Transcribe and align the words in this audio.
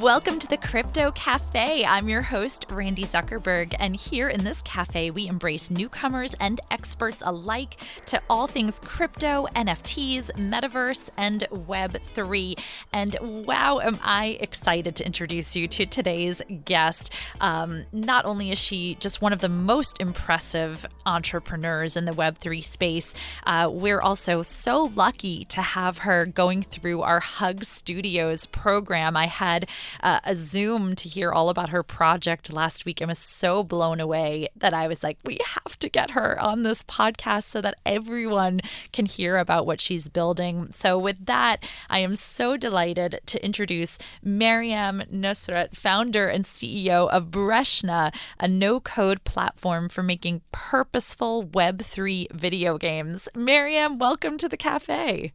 Welcome 0.00 0.38
to 0.38 0.48
the 0.48 0.56
Crypto 0.56 1.10
Cafe. 1.10 1.84
I'm 1.84 2.08
your 2.08 2.22
host, 2.22 2.64
Randi 2.70 3.04
Zuckerberg, 3.04 3.74
and 3.78 3.94
here 3.94 4.30
in 4.30 4.44
this 4.44 4.62
cafe, 4.62 5.10
we 5.10 5.28
embrace 5.28 5.70
newcomers 5.70 6.32
and 6.40 6.58
experts 6.80 7.22
alike 7.26 7.76
to 8.06 8.22
all 8.30 8.46
things 8.46 8.80
crypto, 8.82 9.46
NFTs, 9.54 10.30
metaverse, 10.32 11.10
and 11.14 11.40
Web3. 11.52 12.58
And 12.90 13.16
wow, 13.20 13.80
am 13.80 13.98
I 14.02 14.38
excited 14.40 14.96
to 14.96 15.04
introduce 15.04 15.54
you 15.54 15.68
to 15.68 15.84
today's 15.84 16.40
guest. 16.64 17.12
Um, 17.38 17.84
not 17.92 18.24
only 18.24 18.50
is 18.50 18.58
she 18.58 18.94
just 18.94 19.20
one 19.20 19.34
of 19.34 19.40
the 19.40 19.50
most 19.50 20.00
impressive 20.00 20.86
entrepreneurs 21.04 21.98
in 21.98 22.06
the 22.06 22.12
Web3 22.12 22.64
space, 22.64 23.14
uh, 23.44 23.68
we're 23.70 24.00
also 24.00 24.40
so 24.40 24.90
lucky 24.96 25.44
to 25.46 25.60
have 25.60 25.98
her 25.98 26.24
going 26.24 26.62
through 26.62 27.02
our 27.02 27.20
Hug 27.20 27.62
Studios 27.62 28.46
program. 28.46 29.18
I 29.18 29.26
had 29.26 29.68
uh, 30.02 30.20
a 30.24 30.34
Zoom 30.34 30.94
to 30.94 31.10
hear 31.10 31.30
all 31.30 31.50
about 31.50 31.68
her 31.68 31.82
project 31.82 32.50
last 32.50 32.86
week 32.86 33.02
and 33.02 33.08
was 33.08 33.18
so 33.18 33.62
blown 33.62 34.00
away 34.00 34.48
that 34.56 34.72
I 34.72 34.88
was 34.88 35.02
like, 35.02 35.18
we 35.26 35.36
have 35.44 35.78
to 35.80 35.90
get 35.90 36.12
her 36.12 36.40
on 36.40 36.62
this 36.70 36.84
podcast 36.84 37.42
so 37.42 37.60
that 37.60 37.74
everyone 37.84 38.60
can 38.92 39.04
hear 39.04 39.38
about 39.38 39.66
what 39.66 39.80
she's 39.80 40.08
building. 40.08 40.68
So, 40.70 40.96
with 40.96 41.26
that, 41.26 41.64
I 41.90 41.98
am 41.98 42.14
so 42.14 42.56
delighted 42.56 43.20
to 43.26 43.44
introduce 43.44 43.98
Mariam 44.22 45.02
Nusrat, 45.12 45.74
founder 45.74 46.28
and 46.28 46.44
CEO 46.44 47.08
of 47.10 47.26
Breshna, 47.26 48.14
a 48.38 48.46
no 48.46 48.78
code 48.78 49.24
platform 49.24 49.88
for 49.88 50.04
making 50.04 50.42
purposeful 50.52 51.44
Web3 51.44 52.30
video 52.30 52.78
games. 52.78 53.28
Mariam, 53.34 53.98
welcome 53.98 54.38
to 54.38 54.48
the 54.48 54.56
cafe. 54.56 55.32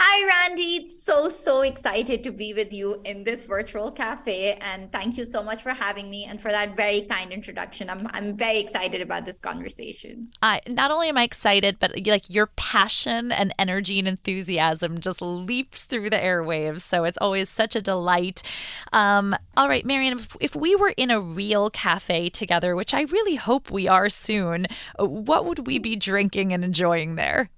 Hi, 0.00 0.26
Randi. 0.26 0.76
It's 0.76 1.02
so, 1.02 1.28
so 1.28 1.62
excited 1.62 2.22
to 2.22 2.30
be 2.30 2.54
with 2.54 2.72
you 2.72 3.00
in 3.04 3.24
this 3.24 3.42
virtual 3.42 3.90
cafe. 3.90 4.52
And 4.60 4.92
thank 4.92 5.18
you 5.18 5.24
so 5.24 5.42
much 5.42 5.60
for 5.60 5.70
having 5.70 6.08
me 6.08 6.24
and 6.24 6.40
for 6.40 6.52
that 6.52 6.76
very 6.76 7.00
kind 7.02 7.32
introduction. 7.32 7.90
I'm, 7.90 8.06
I'm 8.12 8.36
very 8.36 8.60
excited 8.60 9.00
about 9.00 9.24
this 9.24 9.40
conversation. 9.40 10.30
I 10.40 10.60
not 10.68 10.92
only 10.92 11.08
am 11.08 11.18
I 11.18 11.24
excited, 11.24 11.80
but 11.80 12.06
like 12.06 12.30
your 12.30 12.46
passion 12.46 13.32
and 13.32 13.52
energy 13.58 13.98
and 13.98 14.06
enthusiasm 14.06 15.00
just 15.00 15.20
leaps 15.20 15.80
through 15.80 16.10
the 16.10 16.16
airwaves. 16.16 16.82
So 16.82 17.02
it's 17.02 17.18
always 17.18 17.48
such 17.48 17.74
a 17.74 17.82
delight. 17.82 18.40
Um, 18.92 19.34
all 19.56 19.68
right, 19.68 19.84
Mariam, 19.84 20.18
if, 20.18 20.36
if 20.40 20.54
we 20.54 20.76
were 20.76 20.94
in 20.96 21.10
a 21.10 21.20
real 21.20 21.70
cafe 21.70 22.28
together, 22.28 22.76
which 22.76 22.94
I 22.94 23.00
really 23.02 23.34
hope 23.34 23.68
we 23.68 23.88
are 23.88 24.08
soon, 24.08 24.68
what 24.96 25.44
would 25.44 25.66
we 25.66 25.80
be 25.80 25.96
drinking 25.96 26.52
and 26.52 26.62
enjoying 26.62 27.16
there? 27.16 27.50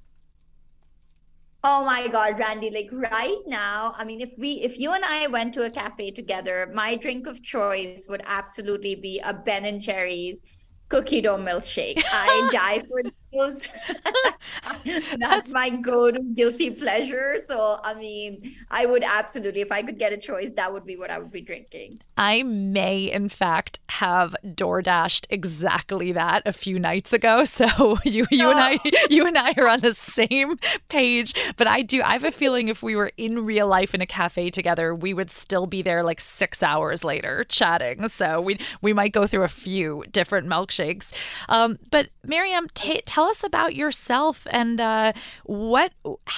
Oh 1.62 1.84
my 1.84 2.08
God, 2.08 2.38
Randi, 2.38 2.70
like 2.70 2.88
right 2.90 3.36
now, 3.46 3.94
I 3.96 4.04
mean, 4.04 4.22
if 4.22 4.30
we, 4.38 4.52
if 4.62 4.78
you 4.78 4.92
and 4.92 5.04
I 5.04 5.26
went 5.26 5.52
to 5.54 5.64
a 5.64 5.70
cafe 5.70 6.10
together, 6.10 6.70
my 6.74 6.96
drink 6.96 7.26
of 7.26 7.42
choice 7.42 8.06
would 8.08 8.22
absolutely 8.24 8.94
be 8.94 9.20
a 9.20 9.34
Ben 9.34 9.66
and 9.66 9.78
Jerry's 9.78 10.42
cookie 10.88 11.20
dough 11.20 11.36
milkshake. 11.36 12.02
I 12.10 12.48
die 12.52 12.82
for 12.88 13.02
That's 15.18 15.50
my 15.50 15.70
go-to 15.70 16.22
guilty 16.34 16.70
pleasure. 16.70 17.36
So 17.44 17.78
I 17.82 17.94
mean, 17.94 18.54
I 18.70 18.86
would 18.86 19.04
absolutely, 19.04 19.60
if 19.60 19.70
I 19.70 19.82
could 19.82 19.98
get 19.98 20.12
a 20.12 20.16
choice, 20.16 20.50
that 20.56 20.72
would 20.72 20.84
be 20.84 20.96
what 20.96 21.10
I 21.10 21.18
would 21.18 21.30
be 21.30 21.40
drinking. 21.40 21.98
I 22.16 22.42
may, 22.42 23.04
in 23.04 23.28
fact, 23.28 23.78
have 23.90 24.34
door 24.54 24.82
dashed 24.82 25.26
exactly 25.30 26.12
that 26.12 26.42
a 26.46 26.52
few 26.52 26.78
nights 26.78 27.12
ago. 27.12 27.44
So 27.60 27.98
you, 28.04 28.26
you 28.30 28.46
oh. 28.46 28.50
and 28.52 28.58
I, 28.58 28.78
you 29.10 29.26
and 29.26 29.36
I 29.36 29.52
are 29.58 29.68
on 29.68 29.80
the 29.80 29.92
same 29.92 30.56
page. 30.88 31.34
But 31.58 31.66
I 31.66 31.82
do. 31.82 32.00
I 32.02 32.14
have 32.14 32.24
a 32.24 32.30
feeling 32.30 32.68
if 32.68 32.82
we 32.82 32.96
were 32.96 33.12
in 33.18 33.44
real 33.44 33.66
life 33.66 33.94
in 33.94 34.00
a 34.00 34.06
cafe 34.06 34.50
together, 34.50 34.94
we 34.94 35.12
would 35.12 35.30
still 35.30 35.66
be 35.66 35.82
there 35.82 36.02
like 36.02 36.20
six 36.20 36.62
hours 36.62 37.04
later 37.04 37.44
chatting. 37.44 38.08
So 38.08 38.40
we 38.40 38.58
we 38.80 38.94
might 38.94 39.12
go 39.12 39.26
through 39.26 39.42
a 39.42 39.48
few 39.48 40.04
different 40.10 40.48
milkshakes. 40.48 41.12
Um, 41.50 41.78
but 41.90 42.08
Mariam, 42.24 42.68
t- 42.72 43.02
tell 43.04 43.19
us 43.28 43.44
about 43.44 43.74
yourself 43.74 44.46
and 44.50 44.80
uh, 44.80 45.12
what 45.44 45.92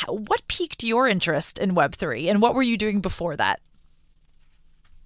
what 0.07 0.47
piqued 0.49 0.83
your 0.83 1.09
interest 1.09 1.59
in 1.59 1.75
Web 1.75 1.95
three, 1.95 2.29
and 2.29 2.41
what 2.43 2.55
were 2.55 2.63
you 2.63 2.77
doing 2.77 3.01
before 3.01 3.37
that? 3.37 3.61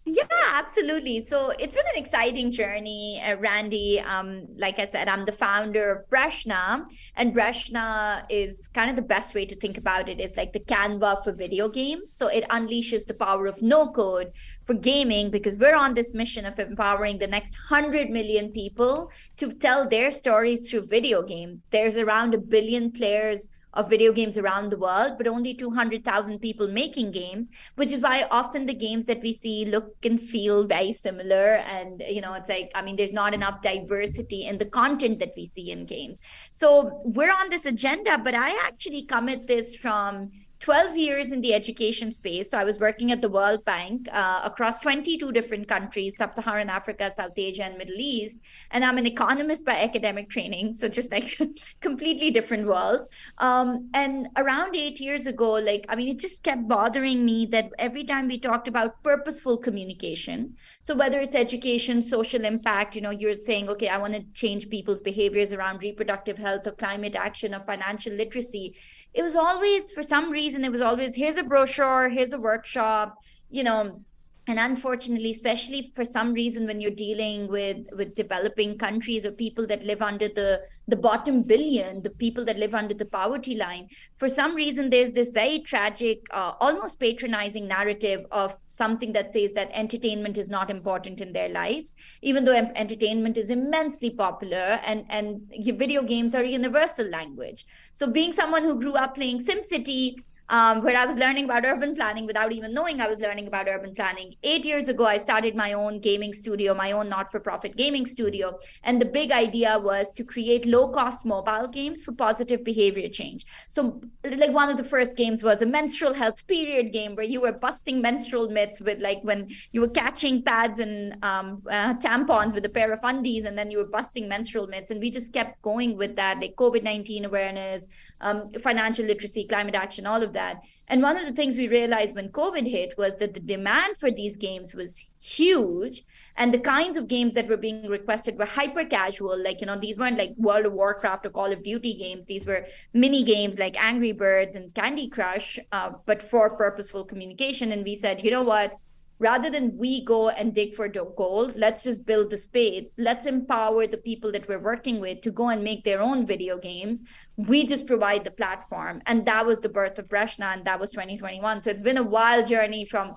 Yeah, 0.09 0.23
absolutely. 0.55 1.19
So 1.21 1.51
it's 1.59 1.75
been 1.75 1.85
an 1.93 2.01
exciting 2.01 2.53
journey, 2.53 3.21
uh, 3.27 3.39
Randi. 3.39 3.99
Um, 3.99 4.47
like 4.57 4.79
I 4.79 4.87
said, 4.87 5.09
I'm 5.09 5.25
the 5.25 5.33
founder 5.33 5.91
of 5.91 6.09
Breshna, 6.09 6.85
and 7.17 7.35
Breshna 7.35 8.25
is 8.31 8.69
kind 8.69 8.89
of 8.89 8.95
the 8.95 9.03
best 9.03 9.35
way 9.35 9.45
to 9.47 9.57
think 9.57 9.79
about 9.79 10.09
it 10.09 10.21
is 10.21 10.37
like 10.37 10.53
the 10.53 10.61
Canva 10.61 11.25
for 11.25 11.33
video 11.33 11.69
games. 11.69 12.13
So 12.13 12.29
it 12.29 12.45
unleashes 12.51 13.05
the 13.05 13.15
power 13.15 13.49
of 13.49 13.63
no 13.63 13.91
code 13.91 14.31
for 14.65 14.75
gaming 14.75 15.29
because 15.29 15.59
we're 15.59 15.75
on 15.75 15.95
this 15.95 16.15
mission 16.15 16.47
of 16.47 16.57
empowering 16.61 17.19
the 17.19 17.27
next 17.27 17.57
100 17.69 18.09
million 18.09 18.53
people 18.53 19.11
to 19.39 19.53
tell 19.53 19.89
their 19.89 20.13
stories 20.13 20.71
through 20.71 20.87
video 20.87 21.21
games. 21.21 21.65
There's 21.71 21.97
around 21.97 22.33
a 22.33 22.39
billion 22.39 22.93
players 22.93 23.49
of 23.77 23.89
video 23.89 24.13
games 24.13 24.37
around 24.37 24.71
the 24.71 24.79
world, 24.79 25.13
but 25.19 25.27
only 25.27 25.55
200,000 25.55 26.39
people 26.41 26.67
making 26.69 27.13
games, 27.13 27.51
which 27.77 27.93
is 27.93 28.01
why 28.01 28.27
often 28.31 28.67
the 28.67 28.75
games 28.75 29.07
that 29.07 29.21
we 29.21 29.33
see 29.33 29.65
look 29.67 29.95
and 30.05 30.21
feel 30.21 30.67
very 30.67 30.93
similar. 30.93 31.57
And, 31.57 32.03
you 32.09 32.21
know, 32.21 32.35
it's 32.35 32.49
like, 32.49 32.73
I 32.75 32.83
mean, 32.83 32.97
there's 32.97 33.13
not 33.13 33.35
enough 33.35 33.63
diversity 33.63 34.47
in 34.47 34.59
the 34.59 34.67
content 34.67 35.19
that 35.21 35.35
we 35.37 35.47
see 35.47 35.71
in 35.71 35.85
games. 35.85 36.21
So 36.51 37.03
we're 37.05 37.33
on 37.33 37.51
this 37.51 37.67
agenda, 37.67 38.19
but 38.19 38.35
I 38.35 38.51
actually 38.67 39.05
come 39.05 39.29
at 39.29 39.47
this 39.47 39.75
from 39.75 40.33
12 40.61 40.97
years 40.97 41.33
in 41.33 41.41
the 41.41 41.53
education 41.55 42.13
space. 42.13 42.51
So 42.51 42.59
I 42.59 42.65
was 42.65 42.81
working 42.81 43.13
at 43.13 43.21
the 43.21 43.29
World 43.29 43.65
Bank 43.65 44.09
uh, 44.11 44.41
across 44.45 44.81
22 44.81 45.33
different 45.33 45.69
countries, 45.69 46.17
Sub 46.17 46.33
Saharan 46.33 46.71
Africa, 46.71 47.11
South 47.11 47.33
Asia, 47.37 47.65
and 47.65 47.77
Middle 47.77 47.99
East. 47.99 48.41
And 48.71 48.85
I'm 48.85 48.99
an 48.99 49.07
economist 49.07 49.65
by 49.65 49.75
academic 49.75 50.31
training. 50.31 50.73
So 50.73 50.89
just 50.89 51.13
like 51.13 51.39
completely 51.81 52.31
different 52.31 52.67
worlds. 52.67 53.09
Um, 53.39 53.91
and 53.95 54.29
around 54.37 54.75
eight 54.75 55.01
years 55.01 55.27
ago, 55.27 55.53
like, 55.53 55.85
I 55.89 55.97
mean, 55.97 56.09
it 56.09 56.19
just 56.19 56.43
kept 56.43 56.67
bothering 56.67 57.25
me 57.25 57.47
that 57.47 57.71
every 57.79 58.05
time 58.05 58.29
we 58.29 58.39
talked 58.39 58.69
about 58.69 59.03
purposeful 59.03 59.59
communication, 59.59 60.55
so 60.81 60.95
whether 60.95 61.21
it's 61.21 61.35
education, 61.35 62.03
social 62.03 62.45
impact, 62.45 62.97
you 62.97 63.03
know, 63.03 63.11
you're 63.11 63.37
saying, 63.37 63.69
okay, 63.69 63.89
I 63.89 63.99
want 63.99 64.15
to 64.15 64.23
change 64.33 64.71
people's 64.71 65.01
behaviors 65.01 65.53
around 65.53 65.83
reproductive 65.83 66.39
health 66.39 66.67
or 66.67 66.73
climate 66.73 67.15
action 67.15 67.55
or 67.55 67.61
financial 67.61 68.13
literacy 68.15 68.75
it 69.17 69.23
was 69.23 69.35
always 69.35 69.93
for 69.93 70.03
some 70.03 70.31
reason 70.31 70.46
it 70.55 70.73
was 70.73 70.81
always 70.81 71.15
here's 71.15 71.37
a 71.37 71.43
brochure 71.43 72.09
here's 72.09 72.33
a 72.33 72.39
workshop 72.39 73.17
you 73.51 73.65
know? 73.65 74.03
And 74.49 74.61
unfortunately 74.61 75.33
especially 75.33 75.91
for 75.93 76.05
some 76.05 76.33
reason 76.33 76.69
when 76.69 76.81
you're 76.81 76.93
dealing 76.93 77.49
with 77.49 77.79
with 77.97 78.15
developing 78.15 78.79
countries 78.79 79.27
or 79.27 79.33
people 79.33 79.67
that 79.67 79.83
live 79.83 80.01
under 80.01 80.29
the 80.29 80.61
the 80.87 80.95
bottom 80.95 81.43
billion 81.43 82.01
the 82.01 82.11
people 82.11 82.45
that 82.45 82.57
live 82.57 82.73
under 82.73 82.95
the 82.95 83.05
poverty 83.07 83.57
line 83.57 83.89
for 84.17 84.29
some 84.29 84.55
reason 84.55 84.89
there's 84.89 85.15
this 85.15 85.31
very 85.31 85.59
tragic 85.59 86.21
uh, 86.33 86.53
almost 86.61 87.01
patronizing 87.01 87.67
narrative 87.67 88.25
of 88.31 88.57
something 88.67 89.13
that 89.13 89.33
says 89.33 89.53
that 89.53 89.69
entertainment 89.73 90.39
is 90.39 90.49
not 90.49 90.71
important 90.71 91.21
in 91.21 91.33
their 91.33 91.49
lives 91.49 91.97
even 92.23 92.45
though 92.45 92.55
entertainment 92.77 93.37
is 93.37 93.51
immensely 93.51 94.11
popular 94.11 94.79
and 94.85 95.05
and 95.09 95.43
video 95.77 96.05
games 96.05 96.37
are 96.37 96.43
a 96.45 96.49
universal 96.49 97.07
language. 97.07 97.67
So 97.93 98.07
being 98.07 98.33
someone 98.33 98.63
who 98.63 98.81
grew 98.81 98.95
up 98.95 99.17
playing 99.17 99.41
simcity 99.41 100.17
um, 100.49 100.83
where 100.83 100.97
I 100.97 101.07
was 101.07 101.17
learning 101.17 101.47
about 101.47 101.65
urban 101.65 101.95
planning 101.95 102.27
without 102.27 102.53
even 102.53 102.73
knowing 102.73 103.01
I 103.01 103.09
was 103.09 103.21
learning 103.21 103.47
about 103.49 103.69
urban 103.69 103.95
planning. 103.95 104.35
Eight 104.43 104.65
years 104.65 104.89
ago, 104.89 105.05
I 105.05 105.17
started 105.17 105.57
my 105.57 105.73
own 105.73 106.01
gaming 106.01 106.33
studio, 106.33 106.75
my 106.75 106.93
own 106.93 107.09
not 107.09 107.31
for 107.31 107.41
profit 107.41 107.77
gaming 107.77 108.07
studio. 108.07 108.59
And 108.85 109.01
the 109.01 109.07
big 109.07 109.33
idea 109.33 109.79
was 109.79 110.13
to 110.13 110.25
create 110.25 110.67
low 110.67 110.89
cost 110.89 111.25
mobile 111.25 111.69
games 111.69 112.03
for 112.03 112.13
positive 112.13 112.65
behavior 112.65 113.09
change. 113.09 113.47
So, 113.69 114.01
like, 114.25 114.53
one 114.53 114.71
of 114.71 114.77
the 114.77 114.85
first 114.85 115.17
games 115.17 115.43
was 115.43 115.63
a 115.63 115.67
menstrual 115.67 116.15
health 116.15 116.47
period 116.47 116.93
game 116.93 117.17
where 117.17 117.25
you 117.25 117.41
were 117.41 117.53
busting 117.53 118.01
menstrual 118.01 118.49
myths 118.49 118.81
with, 118.81 119.01
like, 119.01 119.21
when 119.23 119.49
you 119.73 119.81
were 119.81 119.89
catching 119.89 120.43
pads 120.43 120.79
and 120.79 121.17
um, 121.25 121.63
uh, 121.71 121.95
tampons 121.95 122.55
with 122.55 122.65
a 122.65 122.69
pair 122.69 122.93
of 122.93 123.01
undies, 123.03 123.45
and 123.45 123.59
then 123.59 123.71
you 123.71 123.79
were 123.79 123.87
busting 123.87 124.29
menstrual 124.29 124.67
myths. 124.67 124.91
And 124.91 125.01
we 125.01 125.11
just 125.11 125.33
kept 125.33 125.61
going 125.63 125.97
with 125.97 126.17
that, 126.17 126.41
like 126.41 126.55
COVID 126.57 126.83
19 126.83 127.25
awareness, 127.25 127.89
um, 128.21 128.51
financial 128.61 129.05
literacy, 129.05 129.45
climate 129.47 129.75
action, 129.75 130.07
all 130.07 130.23
of 130.23 130.33
that. 130.37 130.63
And 130.89 131.03
one 131.03 131.17
of 131.17 131.27
the 131.27 131.33
things 131.33 131.57
we 131.57 131.69
realized 131.69 132.15
when 132.15 132.29
COVID 132.29 132.67
hit 132.67 132.95
was 132.97 133.17
that 133.17 133.35
the 133.35 133.41
demand 133.41 133.97
for 133.97 134.11
these 134.11 134.37
games 134.37 134.75
was 134.75 135.05
huge. 135.21 136.05
And 136.37 136.55
the 136.55 136.61
kinds 136.61 136.97
of 136.97 137.09
games 137.09 137.35
that 137.35 137.49
were 137.49 137.57
being 137.57 137.89
requested 137.89 138.39
were 138.39 138.47
hyper 138.47 138.85
casual. 138.85 139.37
Like, 139.43 139.61
you 139.61 139.67
know, 139.67 139.79
these 139.79 139.99
weren't 139.99 140.19
like 140.19 140.35
World 140.37 140.67
of 140.67 140.75
Warcraft 140.75 141.27
or 141.27 141.31
Call 141.31 141.51
of 141.53 141.63
Duty 141.63 141.95
games. 141.95 142.27
These 142.27 142.47
were 142.47 142.67
mini 142.93 143.25
games 143.25 143.59
like 143.59 143.77
Angry 143.83 144.13
Birds 144.13 144.55
and 144.55 144.73
Candy 144.75 145.09
Crush, 145.09 145.59
uh, 145.73 145.91
but 146.07 146.23
for 146.23 146.57
purposeful 146.57 147.05
communication. 147.05 147.73
And 147.73 147.85
we 147.85 147.95
said, 147.95 148.23
you 148.23 148.31
know 148.31 148.45
what? 148.45 148.77
Rather 149.19 149.51
than 149.51 149.77
we 149.77 150.05
go 150.05 150.29
and 150.29 150.55
dig 150.55 150.75
for 150.75 150.89
the 150.89 151.05
gold, 151.17 151.57
let's 151.57 151.83
just 151.85 152.05
build 152.05 152.31
the 152.31 152.37
spades. 152.37 152.95
Let's 152.99 153.27
empower 153.27 153.87
the 153.87 153.97
people 153.97 154.31
that 154.33 154.49
we're 154.49 154.59
working 154.59 155.01
with 155.01 155.23
to 155.23 155.31
go 155.31 155.49
and 155.49 155.63
make 155.63 155.85
their 155.85 156.01
own 156.01 156.27
video 156.27 156.59
games. 156.59 157.03
We 157.37 157.65
just 157.65 157.87
provide 157.87 158.25
the 158.25 158.31
platform. 158.31 159.03
And 159.07 159.25
that 159.27 159.47
was 159.47 159.61
the 159.61 159.69
birth 159.69 159.99
of 159.99 160.09
Breshna, 160.09 160.55
and 160.55 160.65
that 160.65 160.79
was 160.79 160.91
2021. 160.91 161.63
So 161.63 161.71
it's 161.71 161.83
been 161.83 161.99
a 161.99 162.03
wild 162.03 162.47
journey 162.47 162.85
from 162.85 163.17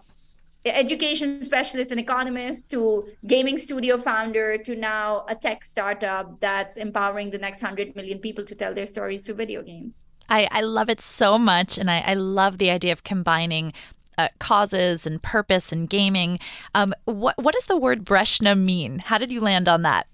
education 0.65 1.43
specialist 1.43 1.91
and 1.91 1.99
economist 1.99 2.69
to 2.71 3.07
gaming 3.27 3.57
studio 3.57 3.97
founder 3.97 4.57
to 4.57 4.75
now 4.75 5.25
a 5.29 5.35
tech 5.35 5.63
startup 5.63 6.39
that's 6.41 6.77
empowering 6.77 7.29
the 7.29 7.37
next 7.37 7.61
100 7.61 7.95
million 7.95 8.19
people 8.19 8.43
to 8.43 8.55
tell 8.55 8.73
their 8.73 8.85
stories 8.85 9.25
through 9.25 9.35
video 9.35 9.63
games. 9.63 10.03
I, 10.29 10.47
I 10.51 10.61
love 10.61 10.89
it 10.89 11.01
so 11.01 11.37
much. 11.39 11.77
And 11.77 11.89
I, 11.89 11.99
I 12.05 12.13
love 12.13 12.57
the 12.57 12.69
idea 12.69 12.91
of 12.91 13.03
combining 13.03 13.73
uh, 14.19 14.27
causes 14.49 15.07
and 15.07 15.17
purpose 15.35 15.67
and 15.75 15.83
gaming. 15.97 16.31
Um, 16.79 16.89
what, 17.23 17.35
what 17.43 17.53
does 17.57 17.67
the 17.71 17.77
word 17.85 17.99
Breshna 18.11 18.53
mean? 18.71 18.91
How 19.09 19.17
did 19.17 19.31
you 19.31 19.41
land 19.49 19.67
on 19.75 19.81
that? 19.89 20.05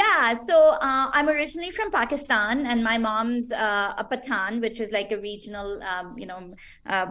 Yeah, 0.00 0.34
so 0.48 0.56
uh, 0.88 1.06
I'm 1.16 1.28
originally 1.28 1.70
from 1.70 1.88
Pakistan, 1.92 2.66
and 2.70 2.82
my 2.82 2.98
mom's 2.98 3.46
uh, 3.52 4.02
a 4.02 4.04
Pathan, 4.10 4.60
which 4.64 4.78
is 4.84 4.90
like 4.98 5.10
a 5.12 5.20
regional, 5.30 5.68
um, 5.92 6.06
you 6.18 6.26
know, 6.30 6.40
uh, 6.94 7.06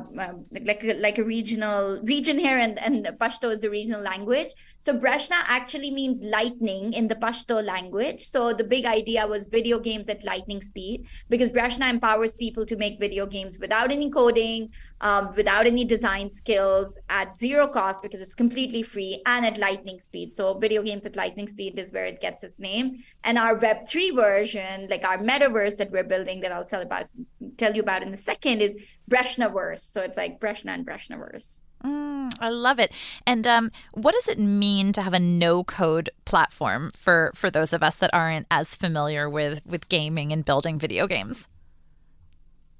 like 0.70 0.82
like 1.06 1.18
a 1.18 1.24
regional 1.24 1.84
region 2.14 2.38
here, 2.38 2.60
and 2.66 2.76
and 2.88 2.98
Pashto 3.22 3.48
is 3.56 3.60
the 3.66 3.72
regional 3.80 4.04
language. 4.12 4.52
So 4.86 4.90
Breshna 5.04 5.40
actually 5.58 5.92
means 6.00 6.18
lightning 6.38 6.92
in 7.00 7.08
the 7.08 7.16
Pashto 7.16 7.64
language. 7.74 8.22
So 8.34 8.42
the 8.62 8.68
big 8.76 8.86
idea 8.86 9.26
was 9.34 9.48
video 9.58 9.80
games 9.80 10.10
at 10.10 10.20
lightning 10.32 10.62
speed, 10.62 10.98
because 11.34 11.50
Breshna 11.50 11.86
empowers 11.96 12.36
people 12.36 12.66
to 12.66 12.76
make 12.76 13.00
video 13.00 13.26
games 13.26 13.54
without 13.66 13.90
any 13.98 14.10
coding, 14.20 14.70
um, 15.02 15.34
without 15.36 15.68
any 15.68 15.86
design 15.86 16.30
skills, 16.30 16.98
at 17.10 17.36
zero 17.36 17.68
cost 17.68 18.02
because 18.02 18.22
it's 18.22 18.36
completely 18.36 18.84
free, 18.84 19.22
and 19.26 19.46
at 19.46 19.58
lightning 19.58 20.00
speed. 20.00 20.34
So 20.34 20.58
video 20.58 20.82
games 20.82 21.06
at 21.06 21.16
lightning 21.16 21.48
speed 21.48 21.78
is 21.78 21.92
where 21.92 22.06
it 22.06 22.22
gets 22.22 22.44
its 22.44 22.60
name. 22.60 23.04
And 23.24 23.38
our 23.38 23.58
Web3 23.58 24.16
version, 24.16 24.88
like 24.90 25.04
our 25.04 25.18
metaverse 25.18 25.78
that 25.78 25.92
we're 25.92 26.04
building 26.04 26.42
that 26.42 26.52
I'll 26.52 26.66
tell 26.66 26.82
about 26.82 27.08
tell 27.58 27.74
you 27.74 27.82
about 27.82 28.04
in 28.04 28.14
a 28.14 28.18
second, 28.18 28.62
is 28.62 28.76
Breshnaverse. 29.10 29.80
So 29.80 30.02
it's 30.02 30.18
like 30.18 30.40
Breshna 30.40 30.70
and 30.70 30.86
Breshnaverse. 30.86 31.62
Mm, 31.84 32.32
I 32.40 32.50
love 32.50 32.80
it. 32.80 32.92
And 33.26 33.46
um, 33.46 33.72
what 33.94 34.14
does 34.14 34.28
it 34.28 34.40
mean 34.40 34.94
to 34.94 35.02
have 35.02 35.14
a 35.14 35.20
no-code 35.20 36.10
platform 36.26 36.90
for 36.96 37.32
for 37.36 37.50
those 37.52 37.74
of 37.74 37.84
us 37.84 37.96
that 37.98 38.14
aren't 38.14 38.48
as 38.50 38.76
familiar 38.76 39.30
with 39.30 39.66
with 39.66 39.90
gaming 39.90 40.32
and 40.32 40.44
building 40.44 40.80
video 40.80 41.08
games? 41.08 41.48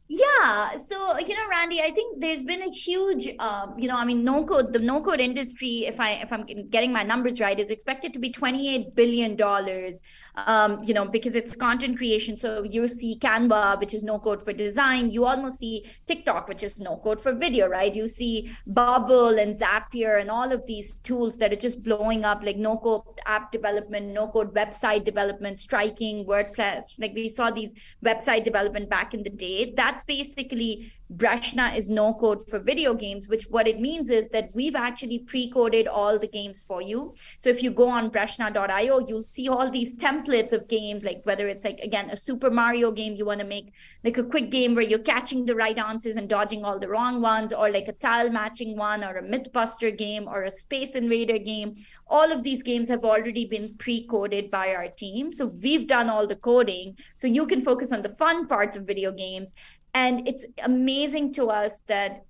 Yeah, 0.10 0.78
so 0.78 1.20
you 1.20 1.36
know, 1.36 1.48
Randi, 1.50 1.82
I 1.82 1.92
think 1.92 2.22
there's 2.22 2.42
been 2.42 2.62
a 2.62 2.70
huge, 2.72 3.28
um, 3.40 3.78
you 3.78 3.90
know, 3.90 3.98
I 3.98 4.06
mean, 4.06 4.24
no 4.24 4.46
code, 4.46 4.72
the 4.72 4.80
no 4.80 5.02
code 5.04 5.20
industry, 5.20 5.86
if 5.86 6.00
I 6.00 6.12
if 6.12 6.32
I'm 6.32 6.46
getting 6.70 6.94
my 6.94 7.04
numbers 7.04 7.42
right, 7.42 7.60
is 7.60 7.72
expected 7.72 8.14
to 8.14 8.20
be 8.20 8.32
28 8.32 8.96
billion 8.96 9.36
dollars, 9.36 10.00
um, 10.36 10.82
you 10.86 10.94
know, 10.94 11.06
because 11.10 11.36
it's 11.36 11.58
content 11.58 11.98
creation. 11.98 12.38
So 12.38 12.64
you 12.64 12.88
see 12.88 13.20
Canva, 13.20 13.82
which 13.82 13.94
is 13.94 14.02
no 14.02 14.18
code 14.18 14.42
for 14.42 14.54
design. 14.54 15.12
You 15.12 15.26
almost 15.26 15.60
see 15.60 15.86
TikTok, 16.06 16.48
which 16.48 16.64
is 16.64 16.80
no 16.80 16.98
code 17.04 17.20
for 17.20 17.34
video, 17.34 17.68
right? 17.68 17.94
You 17.94 18.08
see 18.08 18.50
Bubble 18.66 19.38
and 19.40 19.54
Zapier 19.54 20.22
and 20.22 20.32
all 20.32 20.54
of 20.54 20.66
these 20.68 21.00
tools 21.00 21.38
that 21.40 21.52
are 21.52 21.58
just 21.58 21.84
blowing 21.84 22.24
up, 22.24 22.44
like 22.44 22.56
no 22.56 22.78
code 22.78 23.02
app 23.26 23.52
development, 23.52 24.14
no 24.14 24.30
code 24.30 24.56
website 24.56 25.04
development, 25.04 25.60
striking, 25.60 26.26
WordPress. 26.26 26.94
Like 26.98 27.12
we 27.14 27.28
saw 27.28 27.52
these 27.52 27.74
website 28.06 28.46
development 28.46 28.90
back 28.90 29.14
in 29.14 29.22
the 29.22 29.30
day. 29.30 29.74
That 29.76 29.97
that's 29.98 30.04
basically 30.04 30.92
Breshna 31.14 31.78
is 31.78 31.90
no 31.90 32.14
code 32.14 32.46
for 32.50 32.60
video 32.60 32.94
games, 32.94 33.30
which 33.30 33.46
what 33.46 33.68
it 33.68 33.80
means 33.80 34.10
is 34.10 34.28
that 34.30 34.50
we've 34.54 34.76
actually 34.76 35.20
pre-coded 35.20 35.88
all 35.88 36.20
the 36.20 36.28
games 36.28 36.62
for 36.62 36.82
you. 36.82 37.14
So 37.38 37.50
if 37.50 37.64
you 37.64 37.72
go 37.72 37.88
on 37.88 38.12
breshna.io, 38.12 39.00
you'll 39.08 39.22
see 39.22 39.48
all 39.48 39.72
these 39.72 39.96
templates 39.96 40.52
of 40.52 40.68
games, 40.68 41.06
like 41.06 41.22
whether 41.24 41.48
it's 41.48 41.64
like 41.64 41.80
again 41.80 42.10
a 42.10 42.18
Super 42.18 42.52
Mario 42.52 42.92
game 42.92 43.16
you 43.16 43.26
want 43.26 43.40
to 43.40 43.46
make 43.46 43.72
like 44.04 44.18
a 44.18 44.24
quick 44.24 44.52
game 44.52 44.76
where 44.76 44.84
you're 44.84 45.00
catching 45.00 45.46
the 45.46 45.56
right 45.56 45.78
answers 45.78 46.18
and 46.18 46.28
dodging 46.28 46.66
all 46.66 46.80
the 46.80 46.90
wrong 46.90 47.22
ones, 47.22 47.54
or 47.54 47.70
like 47.70 47.88
a 47.88 47.94
tile 47.94 48.30
matching 48.30 48.76
one, 48.76 49.04
or 49.04 49.16
a 49.16 49.24
Mythbuster 49.24 49.98
game, 49.98 50.28
or 50.28 50.44
a 50.44 50.52
Space 50.52 50.96
Invader 50.96 51.38
game. 51.38 51.76
All 52.08 52.32
of 52.32 52.44
these 52.44 52.64
games 52.64 52.90
have 52.90 53.06
already 53.06 53.46
been 53.46 53.76
pre-coded 53.78 54.52
by 54.52 54.74
our 54.74 54.90
team. 54.90 55.32
So 55.32 55.48
we've 55.48 55.88
done 55.88 56.10
all 56.10 56.28
the 56.28 56.36
coding. 56.36 56.98
So 57.16 57.28
you 57.28 57.46
can 57.48 57.62
focus 57.62 57.92
on 57.92 58.02
the 58.02 58.16
fun 58.16 58.48
parts 58.48 58.76
of 58.76 58.86
video 58.86 59.12
games 59.12 59.54
and 59.94 60.28
it's 60.28 60.46
amazing 60.64 60.97
to 61.06 61.48
us 61.48 61.82
that 61.88 62.24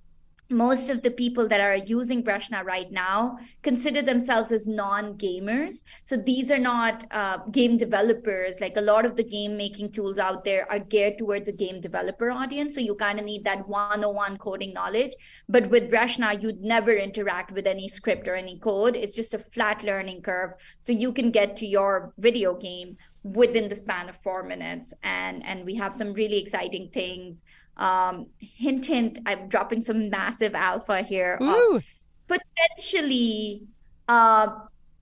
most 0.49 0.89
of 0.89 1.01
the 1.01 1.11
people 1.11 1.47
that 1.47 1.59
are 1.59 1.75
using 1.75 2.23
Breshna 2.23 2.63
right 2.63 2.89
now 2.91 3.37
consider 3.63 4.01
themselves 4.01 4.51
as 4.51 4.67
non-gamers. 4.67 5.83
So 6.03 6.15
these 6.15 6.51
are 6.51 6.57
not 6.59 7.03
uh, 7.11 7.39
game 7.51 7.77
developers. 7.77 8.61
Like 8.61 8.77
a 8.77 8.81
lot 8.81 9.05
of 9.05 9.15
the 9.15 9.23
game 9.23 9.57
making 9.57 9.91
tools 9.91 10.17
out 10.19 10.43
there 10.43 10.69
are 10.71 10.79
geared 10.79 11.17
towards 11.17 11.47
a 11.47 11.51
game 11.51 11.81
developer 11.81 12.31
audience. 12.31 12.75
So 12.75 12.81
you 12.81 12.95
kind 12.95 13.19
of 13.19 13.25
need 13.25 13.43
that 13.43 13.67
101 13.67 14.37
coding 14.37 14.73
knowledge. 14.73 15.13
But 15.49 15.69
with 15.69 15.91
Breshna, 15.91 16.41
you'd 16.41 16.61
never 16.61 16.93
interact 16.93 17.51
with 17.51 17.67
any 17.67 17.89
script 17.89 18.27
or 18.27 18.35
any 18.35 18.59
code. 18.59 18.95
It's 18.95 19.15
just 19.15 19.33
a 19.33 19.39
flat 19.39 19.83
learning 19.83 20.21
curve. 20.21 20.51
So 20.79 20.93
you 20.93 21.11
can 21.11 21.31
get 21.31 21.57
to 21.57 21.65
your 21.65 22.13
video 22.17 22.55
game 22.55 22.97
within 23.23 23.67
the 23.67 23.75
span 23.75 24.07
of 24.07 24.15
four 24.17 24.41
minutes 24.41 24.93
and 25.03 25.43
and 25.45 25.65
we 25.65 25.75
have 25.75 25.93
some 25.93 26.13
really 26.13 26.37
exciting 26.37 26.89
things 26.93 27.43
um 27.77 28.27
hint 28.39 28.85
hint 28.85 29.19
i'm 29.25 29.47
dropping 29.47 29.81
some 29.81 30.09
massive 30.09 30.53
alpha 30.53 31.01
here 31.01 31.37
on 31.41 31.83
potentially 32.27 33.63
uh 34.07 34.47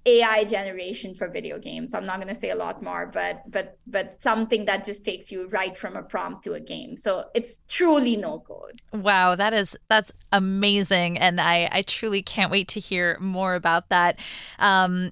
ai 0.08 0.44
generation 0.44 1.16
for 1.16 1.28
video 1.28 1.58
games. 1.58 1.94
I'm 1.94 2.06
not 2.06 2.18
going 2.18 2.28
to 2.28 2.36
say 2.36 2.52
a 2.52 2.56
lot 2.56 2.84
more 2.84 3.08
but 3.08 3.42
but 3.50 3.78
but 3.88 4.22
something 4.22 4.66
that 4.66 4.84
just 4.84 5.04
takes 5.04 5.32
you 5.32 5.48
right 5.48 5.76
from 5.76 5.96
a 5.96 6.04
prompt 6.04 6.44
to 6.44 6.54
a 6.54 6.60
game. 6.60 6.96
So 6.96 7.26
it's 7.34 7.60
truly 7.68 8.16
no 8.16 8.40
code 8.40 8.82
wow 8.94 9.36
that 9.36 9.54
is 9.54 9.78
that's 9.90 10.12
amazing 10.32 11.18
and 11.18 11.42
i 11.42 11.70
i 11.72 11.82
truly 11.82 12.22
can't 12.22 12.52
wait 12.52 12.68
to 12.70 12.80
hear 12.80 13.18
more 13.20 13.56
about 13.56 13.90
that. 13.90 14.20
Um 14.60 15.12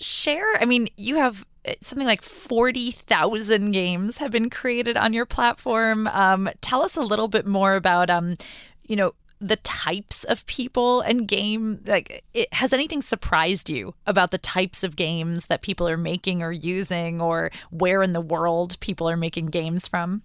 share 0.00 0.60
i 0.60 0.64
mean 0.64 0.88
you 0.96 1.16
have 1.16 1.44
something 1.80 2.06
like 2.06 2.22
40,000 2.22 3.72
games 3.72 4.18
have 4.18 4.30
been 4.30 4.50
created 4.50 4.96
on 4.96 5.12
your 5.12 5.26
platform. 5.26 6.06
Um, 6.08 6.50
tell 6.60 6.82
us 6.82 6.96
a 6.96 7.02
little 7.02 7.28
bit 7.28 7.46
more 7.46 7.76
about, 7.76 8.10
um, 8.10 8.36
you 8.86 8.96
know, 8.96 9.14
the 9.40 9.56
types 9.56 10.24
of 10.24 10.46
people 10.46 11.00
and 11.02 11.28
game 11.28 11.80
like 11.86 12.24
it, 12.32 12.52
has 12.54 12.72
anything 12.72 13.02
surprised 13.02 13.68
you 13.68 13.94
about 14.06 14.30
the 14.30 14.38
types 14.38 14.82
of 14.82 14.96
games 14.96 15.46
that 15.46 15.60
people 15.60 15.86
are 15.88 15.98
making 15.98 16.42
or 16.42 16.52
using 16.52 17.20
or 17.20 17.50
where 17.70 18.02
in 18.02 18.12
the 18.12 18.20
world 18.20 18.78
people 18.80 19.08
are 19.08 19.16
making 19.16 19.46
games 19.46 19.86
from 19.86 20.22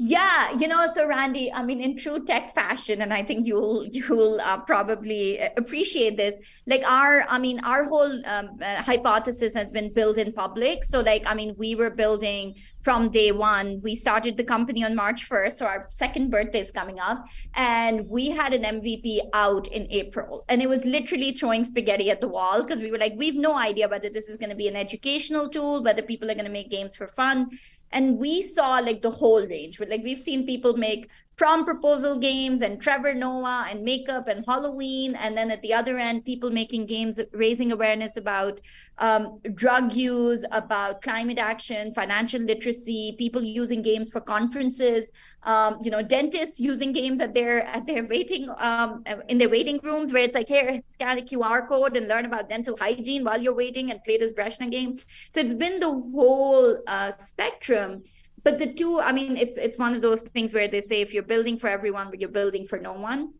yeah, 0.00 0.52
you 0.56 0.68
know, 0.68 0.86
so 0.92 1.08
Randi, 1.08 1.52
I 1.52 1.64
mean, 1.64 1.80
in 1.80 1.96
true 1.96 2.24
tech 2.24 2.54
fashion, 2.54 3.02
and 3.02 3.12
I 3.12 3.24
think 3.24 3.48
you'll 3.48 3.84
you'll 3.90 4.40
uh, 4.40 4.58
probably 4.58 5.38
appreciate 5.56 6.16
this. 6.16 6.38
Like 6.68 6.88
our, 6.88 7.22
I 7.28 7.38
mean, 7.40 7.58
our 7.64 7.82
whole 7.82 8.12
um, 8.24 8.58
uh, 8.62 8.80
hypothesis 8.82 9.54
has 9.54 9.68
been 9.70 9.92
built 9.92 10.16
in 10.16 10.32
public. 10.32 10.84
So, 10.84 11.00
like, 11.00 11.24
I 11.26 11.34
mean, 11.34 11.56
we 11.58 11.74
were 11.74 11.90
building 11.90 12.54
from 12.82 13.10
day 13.10 13.32
one. 13.32 13.80
We 13.82 13.96
started 13.96 14.36
the 14.36 14.44
company 14.44 14.84
on 14.84 14.94
March 14.94 15.24
first, 15.24 15.58
so 15.58 15.66
our 15.66 15.88
second 15.90 16.30
birthday 16.30 16.60
is 16.60 16.70
coming 16.70 17.00
up, 17.00 17.26
and 17.54 18.08
we 18.08 18.30
had 18.30 18.54
an 18.54 18.62
MVP 18.62 19.18
out 19.32 19.66
in 19.66 19.88
April, 19.90 20.44
and 20.48 20.62
it 20.62 20.68
was 20.68 20.84
literally 20.84 21.32
throwing 21.32 21.64
spaghetti 21.64 22.08
at 22.08 22.20
the 22.20 22.28
wall 22.28 22.62
because 22.62 22.80
we 22.80 22.92
were 22.92 22.98
like, 22.98 23.14
we've 23.16 23.34
no 23.34 23.56
idea 23.56 23.88
whether 23.88 24.08
this 24.08 24.28
is 24.28 24.36
going 24.36 24.50
to 24.50 24.56
be 24.56 24.68
an 24.68 24.76
educational 24.76 25.48
tool, 25.48 25.82
whether 25.82 26.02
people 26.02 26.30
are 26.30 26.34
going 26.34 26.46
to 26.46 26.52
make 26.52 26.70
games 26.70 26.94
for 26.94 27.08
fun 27.08 27.50
and 27.92 28.18
we 28.18 28.42
saw 28.42 28.78
like 28.78 29.02
the 29.02 29.10
whole 29.10 29.46
range 29.46 29.78
but 29.78 29.88
like 29.88 30.02
we've 30.02 30.20
seen 30.20 30.46
people 30.46 30.76
make 30.76 31.08
prom 31.38 31.64
proposal 31.64 32.18
games 32.18 32.62
and 32.62 32.82
Trevor 32.82 33.14
Noah 33.14 33.68
and 33.70 33.84
makeup 33.84 34.26
and 34.26 34.44
Halloween. 34.46 35.14
And 35.14 35.36
then 35.36 35.52
at 35.52 35.62
the 35.62 35.72
other 35.72 35.96
end, 35.96 36.24
people 36.24 36.50
making 36.50 36.86
games, 36.86 37.20
raising 37.32 37.70
awareness 37.70 38.16
about 38.16 38.60
um, 38.98 39.40
drug 39.54 39.92
use, 39.94 40.44
about 40.50 41.00
climate 41.00 41.38
action, 41.38 41.94
financial 41.94 42.40
literacy, 42.40 43.14
people 43.18 43.42
using 43.42 43.82
games 43.82 44.10
for 44.10 44.20
conferences, 44.20 45.12
um, 45.44 45.78
you 45.80 45.92
know, 45.92 46.02
dentists 46.02 46.58
using 46.58 46.90
games 46.90 47.20
at 47.20 47.32
their 47.32 47.62
at 47.62 47.86
their 47.86 48.04
waiting 48.04 48.48
um, 48.58 49.04
in 49.28 49.38
their 49.38 49.48
waiting 49.48 49.78
rooms 49.84 50.12
where 50.12 50.24
it's 50.24 50.34
like, 50.34 50.48
here, 50.48 50.82
scan 50.88 51.18
a 51.18 51.22
QR 51.22 51.68
code 51.68 51.96
and 51.96 52.08
learn 52.08 52.24
about 52.24 52.48
dental 52.48 52.76
hygiene 52.76 53.22
while 53.22 53.40
you're 53.40 53.54
waiting 53.54 53.92
and 53.92 54.02
play 54.02 54.18
this 54.18 54.32
Breshna 54.32 54.68
game. 54.68 54.98
So 55.30 55.38
it's 55.38 55.54
been 55.54 55.78
the 55.78 55.92
whole 55.92 56.82
uh, 56.88 57.12
spectrum 57.12 58.02
but 58.44 58.58
the 58.58 58.72
two 58.72 59.00
i 59.00 59.12
mean 59.12 59.36
it's 59.36 59.56
it's 59.56 59.78
one 59.78 59.94
of 59.94 60.02
those 60.02 60.22
things 60.22 60.54
where 60.54 60.68
they 60.68 60.80
say 60.80 61.00
if 61.00 61.12
you're 61.12 61.22
building 61.22 61.58
for 61.58 61.68
everyone 61.68 62.10
but 62.10 62.20
you're 62.20 62.30
building 62.30 62.66
for 62.66 62.78
no 62.78 62.92
one. 62.92 63.32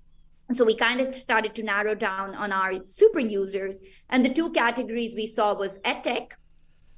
So 0.51 0.65
we 0.65 0.75
kind 0.75 1.03
of 1.03 1.15
started 1.15 1.55
to 1.57 1.63
narrow 1.63 1.95
down 1.95 2.35
on 2.35 2.53
our 2.53 2.83
super 2.83 3.19
users. 3.21 3.81
And 4.09 4.25
the 4.25 4.33
two 4.33 4.51
categories 4.51 5.15
we 5.15 5.27
saw 5.27 5.55
was 5.55 5.79
edtech 5.81 6.33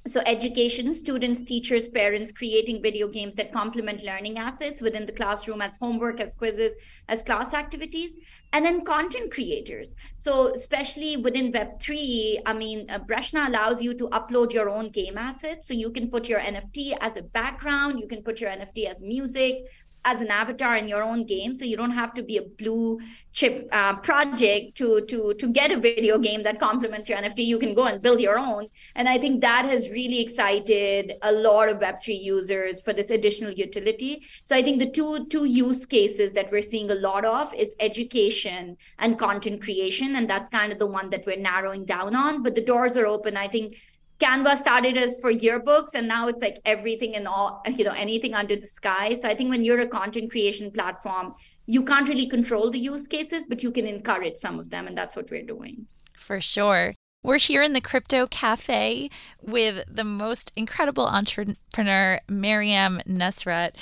so 0.07 0.19
education 0.25 0.95
students 0.95 1.43
teachers 1.43 1.87
parents 1.87 2.31
creating 2.31 2.81
video 2.81 3.07
games 3.07 3.35
that 3.35 3.53
complement 3.53 4.03
learning 4.03 4.39
assets 4.39 4.81
within 4.81 5.05
the 5.05 5.11
classroom 5.11 5.61
as 5.61 5.75
homework 5.75 6.19
as 6.19 6.33
quizzes 6.33 6.73
as 7.07 7.21
class 7.21 7.53
activities 7.53 8.15
and 8.53 8.65
then 8.65 8.83
content 8.83 9.31
creators. 9.31 9.95
So 10.15 10.53
especially 10.53 11.17
within 11.17 11.51
web3 11.51 12.41
i 12.47 12.53
mean 12.53 12.89
uh, 12.89 12.99
breshna 12.99 13.47
allows 13.47 13.81
you 13.81 13.93
to 13.93 14.07
upload 14.09 14.51
your 14.53 14.69
own 14.69 14.89
game 14.89 15.19
assets. 15.19 15.67
So 15.67 15.75
you 15.75 15.91
can 15.91 16.09
put 16.09 16.27
your 16.27 16.39
nft 16.39 16.97
as 16.99 17.17
a 17.17 17.21
background 17.21 17.99
you 17.99 18.07
can 18.07 18.23
put 18.23 18.41
your 18.41 18.49
nft 18.49 18.85
as 18.89 19.01
music 19.01 19.65
as 20.03 20.21
an 20.21 20.29
avatar 20.29 20.77
in 20.77 20.87
your 20.87 21.03
own 21.03 21.25
game 21.25 21.53
so 21.53 21.65
you 21.65 21.77
don't 21.77 21.91
have 21.91 22.13
to 22.13 22.23
be 22.23 22.37
a 22.37 22.41
blue 22.41 22.99
chip 23.33 23.69
uh, 23.71 23.95
project 23.97 24.75
to 24.75 25.01
to 25.07 25.33
to 25.35 25.47
get 25.47 25.71
a 25.71 25.79
video 25.79 26.17
game 26.17 26.43
that 26.43 26.59
complements 26.59 27.07
your 27.07 27.17
nft 27.19 27.45
you 27.45 27.59
can 27.59 27.73
go 27.73 27.85
and 27.85 28.01
build 28.01 28.19
your 28.19 28.37
own. 28.37 28.67
And 28.95 29.07
i 29.07 29.17
think 29.17 29.41
that 29.41 29.65
has 29.65 29.89
really 29.89 30.19
excited 30.19 31.13
a 31.21 31.31
lot 31.31 31.69
of 31.69 31.77
web3 31.77 32.21
users 32.21 32.81
for 32.81 32.93
this 32.93 33.11
additional 33.11 33.51
utility. 33.51 34.23
So 34.43 34.55
i 34.55 34.63
think 34.63 34.79
the 34.79 34.89
two 34.89 35.27
two 35.27 35.45
use 35.45 35.85
cases 35.85 36.33
that 36.33 36.51
we're 36.51 36.61
seeing 36.61 36.91
a 36.91 36.95
lot 36.95 37.25
of 37.25 37.53
is 37.53 37.73
education 37.79 38.77
and 38.99 39.17
content 39.17 39.61
creation 39.61 40.15
and 40.15 40.29
that's 40.29 40.49
kind 40.49 40.71
of 40.71 40.79
the 40.79 40.87
one 40.87 41.09
that 41.11 41.25
we're 41.25 41.37
narrowing 41.37 41.85
down 41.85 42.15
on. 42.15 42.43
But 42.43 42.55
the 42.55 42.65
doors 42.65 42.97
are 42.97 43.05
open. 43.05 43.37
I 43.37 43.47
think 43.47 43.77
Canva 44.21 44.55
started 44.55 44.97
as 44.97 45.17
for 45.19 45.33
yearbooks 45.33 45.95
and 45.95 46.07
now 46.07 46.27
it's 46.27 46.41
like 46.41 46.59
everything 46.63 47.15
and 47.15 47.27
all, 47.27 47.63
you 47.75 47.83
know, 47.83 47.91
anything 47.91 48.35
under 48.35 48.55
the 48.55 48.67
sky. 48.67 49.15
So 49.15 49.27
I 49.27 49.35
think 49.35 49.49
when 49.49 49.63
you're 49.63 49.79
a 49.79 49.87
content 49.87 50.29
creation 50.29 50.69
platform, 50.69 51.33
you 51.65 51.83
can't 51.83 52.07
really 52.07 52.27
control 52.27 52.69
the 52.69 52.79
use 52.79 53.07
cases, 53.07 53.45
but 53.49 53.63
you 53.63 53.71
can 53.71 53.87
encourage 53.87 54.37
some 54.37 54.59
of 54.59 54.69
them. 54.69 54.87
And 54.87 54.95
that's 54.97 55.15
what 55.15 55.31
we're 55.31 55.45
doing. 55.45 55.87
For 56.15 56.39
sure. 56.39 56.93
We're 57.23 57.37
here 57.37 57.61
in 57.61 57.73
the 57.73 57.81
Crypto 57.81 58.25
Cafe 58.25 59.09
with 59.41 59.83
the 59.87 60.03
most 60.03 60.51
incredible 60.55 61.05
entrepreneur, 61.05 62.19
Mariam 62.27 62.99
Nusrat 63.07 63.75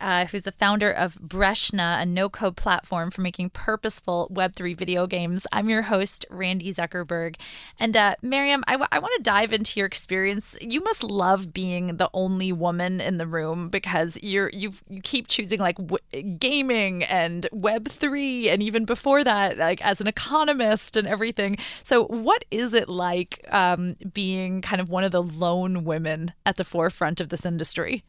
uh, 0.00 0.26
who's 0.26 0.42
the 0.42 0.52
founder 0.52 0.90
of 0.90 1.14
Breshna, 1.16 2.00
a 2.00 2.06
no 2.06 2.28
code 2.28 2.56
platform 2.56 3.10
for 3.10 3.20
making 3.20 3.50
purposeful 3.50 4.30
Web3 4.32 4.76
video 4.76 5.06
games. 5.06 5.46
I'm 5.52 5.68
your 5.68 5.82
host, 5.82 6.24
Randi 6.30 6.72
Zuckerberg. 6.72 7.36
And 7.78 7.96
uh, 7.96 8.14
Mariam, 8.22 8.64
I, 8.66 8.72
w- 8.72 8.88
I 8.90 8.98
want 8.98 9.14
to 9.16 9.22
dive 9.22 9.52
into 9.52 9.78
your 9.80 9.86
experience. 9.86 10.56
You 10.60 10.80
must 10.82 11.02
love 11.02 11.52
being 11.52 11.96
the 11.96 12.10
only 12.14 12.52
woman 12.52 13.00
in 13.00 13.18
the 13.18 13.26
room 13.26 13.68
because 13.68 14.18
you're 14.22 14.50
you 14.50 14.72
you 14.88 15.00
keep 15.00 15.28
choosing 15.28 15.60
like 15.60 15.76
w- 15.76 16.36
gaming 16.38 17.02
and 17.04 17.46
Web3, 17.52 18.48
and 18.48 18.62
even 18.62 18.84
before 18.84 19.24
that, 19.24 19.58
like 19.58 19.84
as 19.84 20.00
an 20.00 20.06
economist 20.06 20.96
and 20.96 21.06
everything. 21.06 21.56
So, 21.82 22.04
what 22.04 22.44
is 22.50 22.74
it 22.74 22.88
like 22.88 23.44
um, 23.50 23.96
being 24.12 24.62
kind 24.62 24.80
of 24.80 24.88
one 24.88 25.04
of 25.04 25.12
the 25.12 25.22
lone 25.22 25.84
women 25.84 26.32
at 26.46 26.56
the 26.56 26.64
forefront 26.64 27.20
of 27.20 27.28
this 27.28 27.44
industry? 27.44 28.02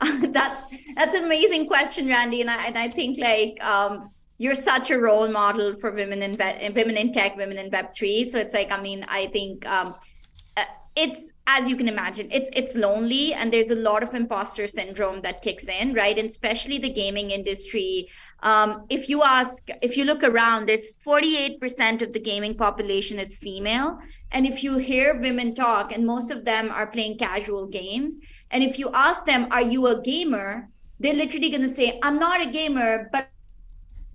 that's 0.32 0.62
that's 0.96 1.14
an 1.14 1.24
amazing 1.24 1.66
question, 1.66 2.08
Randi, 2.08 2.40
and 2.40 2.50
I 2.50 2.66
and 2.66 2.78
I 2.78 2.88
think 2.88 3.18
like 3.18 3.62
um, 3.62 4.10
you're 4.38 4.54
such 4.54 4.90
a 4.90 4.98
role 4.98 5.28
model 5.28 5.78
for 5.78 5.92
women 5.92 6.22
in 6.22 6.32
women 6.74 6.96
in 6.96 7.12
tech, 7.12 7.36
women 7.36 7.58
in 7.58 7.70
Web 7.70 7.94
three. 7.94 8.28
So 8.28 8.38
it's 8.38 8.54
like 8.54 8.72
I 8.72 8.80
mean 8.80 9.04
I 9.08 9.28
think 9.28 9.66
um, 9.66 9.94
it's 10.96 11.32
as 11.48 11.68
you 11.68 11.76
can 11.76 11.88
imagine 11.88 12.28
it's 12.30 12.48
it's 12.52 12.76
lonely 12.76 13.34
and 13.34 13.52
there's 13.52 13.70
a 13.70 13.74
lot 13.74 14.02
of 14.04 14.14
imposter 14.14 14.66
syndrome 14.66 15.20
that 15.22 15.42
kicks 15.42 15.68
in 15.68 15.92
right? 15.92 16.18
And 16.18 16.28
especially 16.28 16.78
the 16.78 16.88
gaming 16.92 17.30
industry. 17.30 18.08
Um, 18.40 18.86
if 18.90 19.08
you 19.08 19.22
ask 19.22 19.68
if 19.82 19.96
you 19.96 20.04
look 20.04 20.22
around 20.22 20.66
there's 20.66 20.86
48% 21.04 22.02
of 22.02 22.12
the 22.12 22.20
gaming 22.20 22.56
population 22.56 23.18
is 23.18 23.34
female. 23.34 23.98
And 24.30 24.46
if 24.46 24.62
you 24.62 24.78
hear 24.78 25.20
women 25.20 25.54
talk 25.54 25.92
and 25.92 26.06
most 26.06 26.30
of 26.30 26.44
them 26.44 26.70
are 26.70 26.86
playing 26.86 27.18
casual 27.18 27.66
games 27.66 28.16
and 28.50 28.62
if 28.62 28.78
you 28.78 28.90
ask 28.94 29.26
them 29.26 29.48
are 29.50 29.62
you 29.62 29.86
a 29.88 30.00
gamer? 30.02 30.68
they're 31.00 31.12
literally 31.12 31.50
going 31.50 31.60
to 31.60 31.68
say 31.68 31.98
i'm 32.04 32.20
not 32.20 32.40
a 32.40 32.48
gamer 32.48 33.08
but 33.12 33.28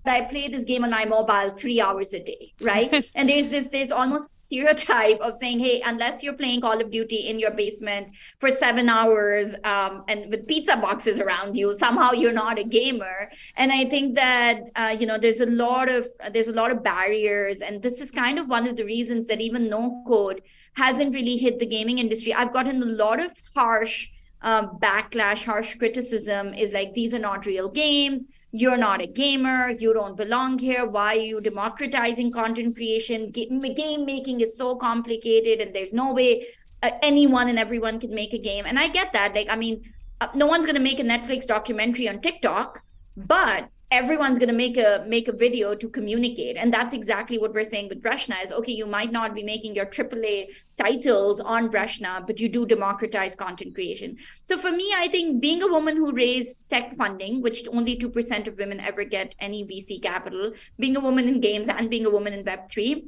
I 0.06 0.22
play 0.22 0.48
this 0.48 0.64
game 0.64 0.84
on 0.84 0.92
my 0.92 1.06
mobile 1.06 1.56
three 1.58 1.82
hours 1.82 2.14
a 2.14 2.20
day, 2.20 2.54
right? 2.62 3.06
and 3.16 3.30
there's 3.30 3.50
this, 3.50 3.70
there's 3.70 3.92
almost 3.92 4.40
stereotype 4.40 5.20
of 5.20 5.36
saying, 5.40 5.60
hey, 5.60 5.82
unless 5.86 6.24
you're 6.24 6.34
playing 6.34 6.62
Call 6.62 6.80
of 6.80 6.90
Duty 6.92 7.28
in 7.30 7.40
your 7.40 7.52
basement 7.52 8.10
for 8.40 8.52
seven 8.52 8.90
hours 8.90 9.56
um, 9.64 10.04
and 10.08 10.30
with 10.30 10.48
pizza 10.48 10.78
boxes 10.78 11.20
around 11.20 11.56
you, 11.56 11.74
somehow 11.74 12.12
you're 12.12 12.34
not 12.34 12.60
a 12.60 12.64
gamer. 12.64 13.30
And 13.56 13.72
I 13.72 13.86
think 13.86 14.16
that 14.16 14.62
uh, 14.76 14.96
you 15.00 15.06
know 15.06 15.18
there's 15.18 15.42
a 15.42 15.46
lot 15.46 15.90
of 15.90 16.08
there's 16.34 16.48
a 16.48 16.54
lot 16.54 16.72
of 16.72 16.84
barriers, 16.84 17.62
and 17.62 17.82
this 17.82 18.02
is 18.02 18.12
kind 18.12 18.40
of 18.40 18.48
one 18.48 18.68
of 18.68 18.78
the 18.78 18.86
reasons 18.86 19.28
that 19.28 19.42
even 19.42 19.70
no 19.70 20.04
code 20.08 20.42
hasn't 20.76 21.14
really 21.14 21.38
hit 21.38 21.60
the 21.60 21.66
gaming 21.66 22.00
industry. 22.00 22.34
I've 22.34 22.54
gotten 22.54 22.82
a 22.82 22.86
lot 22.86 23.22
of 23.22 23.32
harsh 23.56 24.10
um, 24.42 24.78
backlash, 24.82 25.44
harsh 25.44 25.76
criticism 25.76 26.54
is 26.54 26.72
like 26.72 26.94
these 26.94 27.14
are 27.14 27.20
not 27.20 27.46
real 27.46 27.70
games. 27.70 28.26
You're 28.52 28.78
not 28.78 29.02
a 29.02 29.08
gamer. 29.08 29.70
You 29.70 29.94
don't 29.94 30.18
belong 30.18 30.58
here. 30.58 30.88
Why 30.88 31.16
are 31.16 31.20
you 31.20 31.42
democratizing 31.42 32.32
content 32.32 32.76
creation? 32.76 33.32
Game, 33.32 34.06
making 34.06 34.42
is 34.42 34.58
so 34.58 34.76
complicated, 34.76 35.60
and 35.60 35.76
there's 35.76 35.94
no 35.94 36.14
way 36.14 36.48
uh, 36.82 36.92
anyone 37.02 37.50
and 37.50 37.60
everyone 37.60 38.00
can 38.00 38.14
make 38.14 38.34
a 38.34 38.40
game. 38.40 38.66
And 38.66 38.80
I 38.80 38.88
get 38.88 39.14
that. 39.14 39.36
Like, 39.36 39.50
I 39.50 39.56
mean, 39.56 39.84
uh, 40.22 40.30
no 40.34 40.48
one's 40.48 40.66
going 40.66 40.76
to 40.76 40.82
make 40.82 41.00
a 41.00 41.04
Netflix 41.04 41.46
documentary 41.46 42.08
on 42.08 42.20
TikTok, 42.22 42.82
but 43.18 43.70
everyone's 43.92 44.38
going 44.38 44.50
to 44.50 44.56
make 44.56 44.78
a 44.78 45.04
make 45.08 45.28
a 45.28 45.32
video 45.32 45.74
to 45.74 45.90
communicate. 45.90 46.58
And 46.58 46.72
that's 46.72 46.94
exactly 46.94 47.40
what 47.40 47.54
we're 47.54 47.64
saying 47.64 47.90
with 47.90 48.04
breshna 48.04 48.44
is 48.44 48.52
okay 48.52 48.72
you 48.72 48.86
might 48.86 49.12
not 49.12 49.34
be 49.34 49.44
making 49.44 49.76
your 49.76 49.88
aaa 49.88 50.48
titles 50.78 51.40
on 51.40 51.70
breshna 51.70 52.26
but 52.28 52.40
you 52.40 52.50
do 52.50 52.66
democratize 52.66 53.36
content 53.36 53.74
creation. 53.74 54.18
So 54.44 54.58
for 54.58 54.72
me 54.72 54.94
i 54.96 55.08
think 55.08 55.42
being 55.42 55.64
a 55.64 55.68
woman 55.68 55.98
who 55.98 56.12
raised 56.12 56.60
tech 56.70 56.96
funding 56.98 57.42
which 57.42 57.64
only 57.74 57.98
2% 57.98 58.48
of 58.48 58.58
women 58.58 58.80
ever 58.80 59.04
get 59.04 59.36
any 59.40 59.64
vc 59.66 60.02
capital 60.04 60.52
being 60.78 60.96
a 60.96 61.00
woman 61.00 61.28
in 61.28 61.40
games 61.40 61.68
and 61.68 61.90
being 61.90 62.06
a 62.06 62.10
woman 62.10 62.34
in 62.34 62.44
web3 62.44 63.04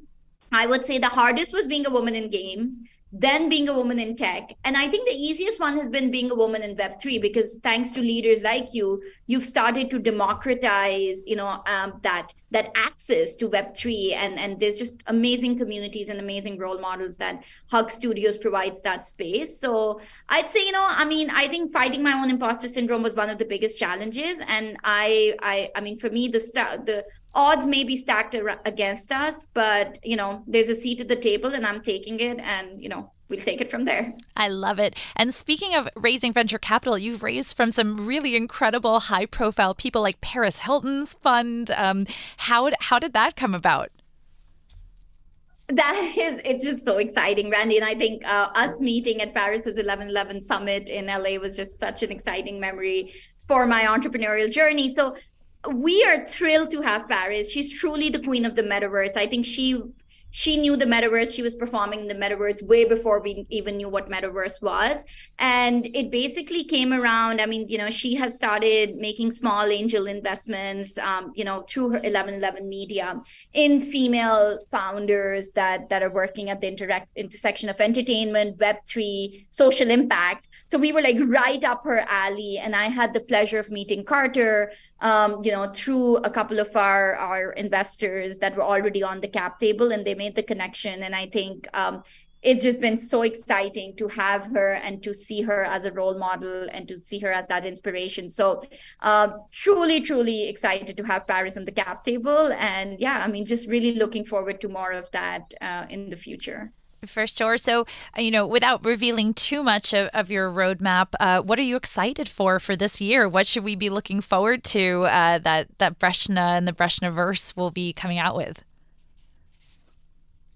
I 0.54 0.66
would 0.66 0.84
say 0.84 0.98
the 0.98 1.08
hardest 1.08 1.54
was 1.54 1.66
being 1.66 1.86
a 1.86 1.90
woman 1.90 2.14
in 2.14 2.30
games 2.30 2.80
then 3.12 3.50
being 3.50 3.68
a 3.68 3.74
woman 3.74 4.00
in 4.00 4.16
tech. 4.16 4.54
And 4.64 4.78
i 4.78 4.88
think 4.90 5.08
the 5.08 5.16
easiest 5.16 5.60
one 5.60 5.78
has 5.78 5.90
been 5.90 6.12
being 6.12 6.32
a 6.32 6.36
woman 6.36 6.62
in 6.62 6.76
web3 6.76 7.22
because 7.22 7.60
thanks 7.64 7.92
to 7.92 8.02
leaders 8.02 8.42
like 8.42 8.74
you 8.74 9.02
you've 9.28 9.46
started 9.46 9.90
to 9.90 10.00
democratize 10.00 11.24
you 11.26 11.36
know 11.36 11.62
um, 11.66 12.00
that 12.04 12.34
that 12.52 12.72
access 12.76 13.36
to 13.38 13.50
web3 13.50 14.14
and 14.14 14.40
and 14.40 14.60
there's 14.60 14.78
just 14.78 15.02
amazing 15.08 15.58
communities 15.58 16.10
and 16.10 16.20
amazing 16.20 16.58
role 16.58 16.80
models 16.80 17.18
that 17.18 17.44
hug 17.70 17.90
studios 17.90 18.38
provides 18.38 18.82
that 18.82 19.06
space. 19.06 19.60
So 19.60 20.02
i'd 20.30 20.50
say 20.50 20.66
you 20.66 20.72
know 20.72 20.86
i 20.88 21.06
mean 21.06 21.30
i 21.30 21.48
think 21.48 21.72
fighting 21.72 22.04
my 22.04 22.14
own 22.14 22.30
imposter 22.30 22.68
syndrome 22.68 23.04
was 23.04 23.16
one 23.16 23.30
of 23.30 23.38
the 23.38 23.46
biggest 23.46 23.78
challenges. 23.78 24.40
And 24.48 24.78
i 24.84 25.36
i 25.42 25.70
i 25.76 25.82
mean 25.82 25.98
for 25.98 26.10
me 26.10 26.28
the 26.28 26.40
the 26.86 27.06
odds 27.34 27.66
may 27.66 27.84
be 27.84 27.96
stacked 27.96 28.36
against 28.66 29.12
us, 29.12 29.46
but 29.54 30.00
you 30.04 30.16
know, 30.16 30.44
there's 30.48 30.70
a 30.70 30.76
seat 30.76 31.02
at 31.02 31.08
the 31.08 31.16
table 31.16 31.54
and 31.54 31.66
I'm 31.66 31.82
taking 31.82 32.20
it. 32.20 32.40
And 32.40 32.82
you 32.82 32.90
know, 32.90 33.12
we'll 33.32 33.40
take 33.40 33.62
it 33.62 33.72
from 33.72 33.86
there. 33.86 34.14
I 34.38 34.48
love 34.48 34.78
it. 34.78 34.96
And 35.16 35.34
speaking 35.34 35.74
of 35.74 35.90
raising 35.96 36.34
venture 36.34 36.60
capital, 36.60 36.98
you've 36.98 37.24
raised 37.24 37.58
from 37.58 37.72
some 37.72 38.06
really 38.06 38.36
incredible 38.36 39.00
high 39.00 39.26
profile 39.26 39.74
people 39.74 40.04
like 40.04 40.22
Paris 40.22 40.60
Hilton's 40.60 41.16
fund. 41.16 41.72
Um, 41.72 42.06
how, 42.38 42.70
how 42.80 43.00
did 43.00 43.14
that 43.14 43.36
come 43.36 43.56
about? 43.56 43.90
that 45.68 45.96
is 46.18 46.42
it's 46.44 46.66
just 46.66 46.84
so 46.84 46.98
exciting 46.98 47.50
randi 47.50 47.78
and 47.78 47.86
i 47.86 47.96
think 47.96 48.22
uh, 48.26 48.50
us 48.56 48.82
meeting 48.82 49.22
at 49.22 49.34
paris's 49.34 49.78
1111 49.78 50.44
summit 50.44 50.90
in 50.90 51.06
la 51.06 51.40
was 51.40 51.56
just 51.56 51.80
such 51.80 52.04
an 52.04 52.12
exciting 52.12 52.60
memory 52.60 53.14
for 53.48 53.66
my 53.66 53.84
entrepreneurial 53.84 54.52
journey 54.52 54.94
so 54.94 55.16
we 55.70 56.04
are 56.04 56.26
thrilled 56.26 56.72
to 56.72 56.82
have 56.82 57.08
Paris. 57.08 57.50
She's 57.52 57.72
truly 57.72 58.10
the 58.10 58.20
queen 58.20 58.46
of 58.46 58.56
the 58.56 58.64
metaverse. 58.64 59.16
I 59.16 59.28
think 59.28 59.46
she 59.46 59.82
she 60.32 60.58
knew 60.58 60.76
the 60.76 60.86
metaverse. 60.86 61.34
She 61.34 61.42
was 61.42 61.56
performing 61.56 62.02
in 62.02 62.08
the 62.08 62.16
metaverse 62.16 62.64
way 62.64 62.86
before 62.86 63.22
we 63.22 63.46
even 63.50 63.78
knew 63.78 63.90
what 63.90 64.10
metaverse 64.10 64.62
was. 64.62 65.06
And 65.40 65.86
it 65.94 66.12
basically 66.12 66.64
came 66.64 66.94
around 66.94 67.42
i 67.42 67.46
mean 67.46 67.68
you 67.68 67.78
know 67.78 67.90
she 67.90 68.16
has 68.16 68.34
started 68.34 68.96
making 68.96 69.32
small 69.32 69.66
angel 69.66 70.08
investments 70.08 70.98
um, 70.98 71.32
you 71.36 71.44
know 71.44 71.62
through 71.70 71.90
her 71.90 72.00
1111 72.00 72.68
media 72.68 73.22
in 73.54 73.82
female 73.82 74.60
founders 74.70 75.52
that 75.52 75.90
that 75.90 76.02
are 76.04 76.12
working 76.12 76.50
at 76.50 76.62
the 76.62 76.68
intersection 77.16 77.70
of 77.70 77.80
entertainment 77.82 78.58
web3 78.58 79.46
social 79.50 79.90
impact 79.90 80.48
so 80.72 80.78
we 80.78 80.94
were 80.94 81.02
like 81.02 81.18
right 81.28 81.66
up 81.66 81.84
her 81.84 82.00
alley 82.08 82.58
and 82.58 82.74
i 82.74 82.86
had 82.86 83.14
the 83.14 83.20
pleasure 83.20 83.60
of 83.60 83.70
meeting 83.70 84.06
carter 84.06 84.72
um, 85.02 85.44
you 85.44 85.52
know 85.52 85.70
through 85.74 86.16
a 86.18 86.30
couple 86.30 86.60
of 86.60 86.74
our 86.78 87.16
our 87.16 87.52
investors 87.52 88.40
that 88.40 88.56
were 88.56 88.64
already 88.64 89.04
on 89.04 89.20
the 89.20 89.28
cap 89.28 89.60
table 89.60 89.92
and 89.92 90.08
they 90.08 90.16
made 90.16 90.34
the 90.34 90.44
connection 90.44 91.04
and 91.04 91.14
i 91.14 91.28
think 91.28 91.68
um, 91.74 92.02
it's 92.42 92.64
just 92.64 92.80
been 92.80 92.98
so 92.98 93.22
exciting 93.22 93.96
to 93.98 94.08
have 94.08 94.46
her 94.48 94.74
and 94.74 95.04
to 95.04 95.14
see 95.14 95.42
her 95.42 95.64
as 95.64 95.84
a 95.86 95.92
role 95.92 96.18
model 96.18 96.68
and 96.72 96.88
to 96.88 96.98
see 96.98 97.20
her 97.20 97.32
as 97.32 97.48
that 97.50 97.66
inspiration. 97.66 98.32
So, 98.32 98.64
uh, 99.02 99.34
truly, 99.52 100.02
truly 100.02 100.50
excited 100.50 100.98
to 100.98 101.04
have 101.04 101.28
Paris 101.28 101.56
on 101.56 101.66
the 101.66 101.72
cap 101.72 102.04
table. 102.04 102.52
And 102.54 103.00
yeah, 103.00 103.22
I 103.24 103.28
mean, 103.28 103.46
just 103.46 103.70
really 103.70 103.94
looking 103.94 104.26
forward 104.26 104.60
to 104.62 104.70
more 104.70 104.92
of 104.92 105.12
that 105.12 105.54
uh, 105.62 105.86
in 105.88 106.10
the 106.10 106.18
future. 106.18 106.72
For 107.06 107.26
sure. 107.26 107.58
So, 107.58 107.86
uh, 108.16 108.22
you 108.22 108.30
know, 108.30 108.46
without 108.46 108.86
revealing 108.86 109.34
too 109.34 109.64
much 109.64 109.92
of, 109.94 110.10
of 110.14 110.30
your 110.30 110.52
roadmap, 110.52 111.08
uh, 111.20 111.42
what 111.42 111.58
are 111.58 111.64
you 111.64 111.76
excited 111.76 112.30
for 112.30 112.60
for 112.60 112.76
this 112.76 113.02
year? 113.02 113.28
What 113.28 113.48
should 113.48 113.64
we 113.64 113.76
be 113.76 113.90
looking 113.90 114.22
forward 114.22 114.64
to 114.66 115.02
uh, 115.04 115.40
that 115.40 115.68
that 115.80 115.98
Breshna 115.98 116.58
and 116.58 116.68
the 116.68 116.74
Breshnaverse 116.74 117.58
will 117.58 117.72
be 117.72 117.92
coming 117.92 118.20
out 118.20 118.36
with? 118.36 118.64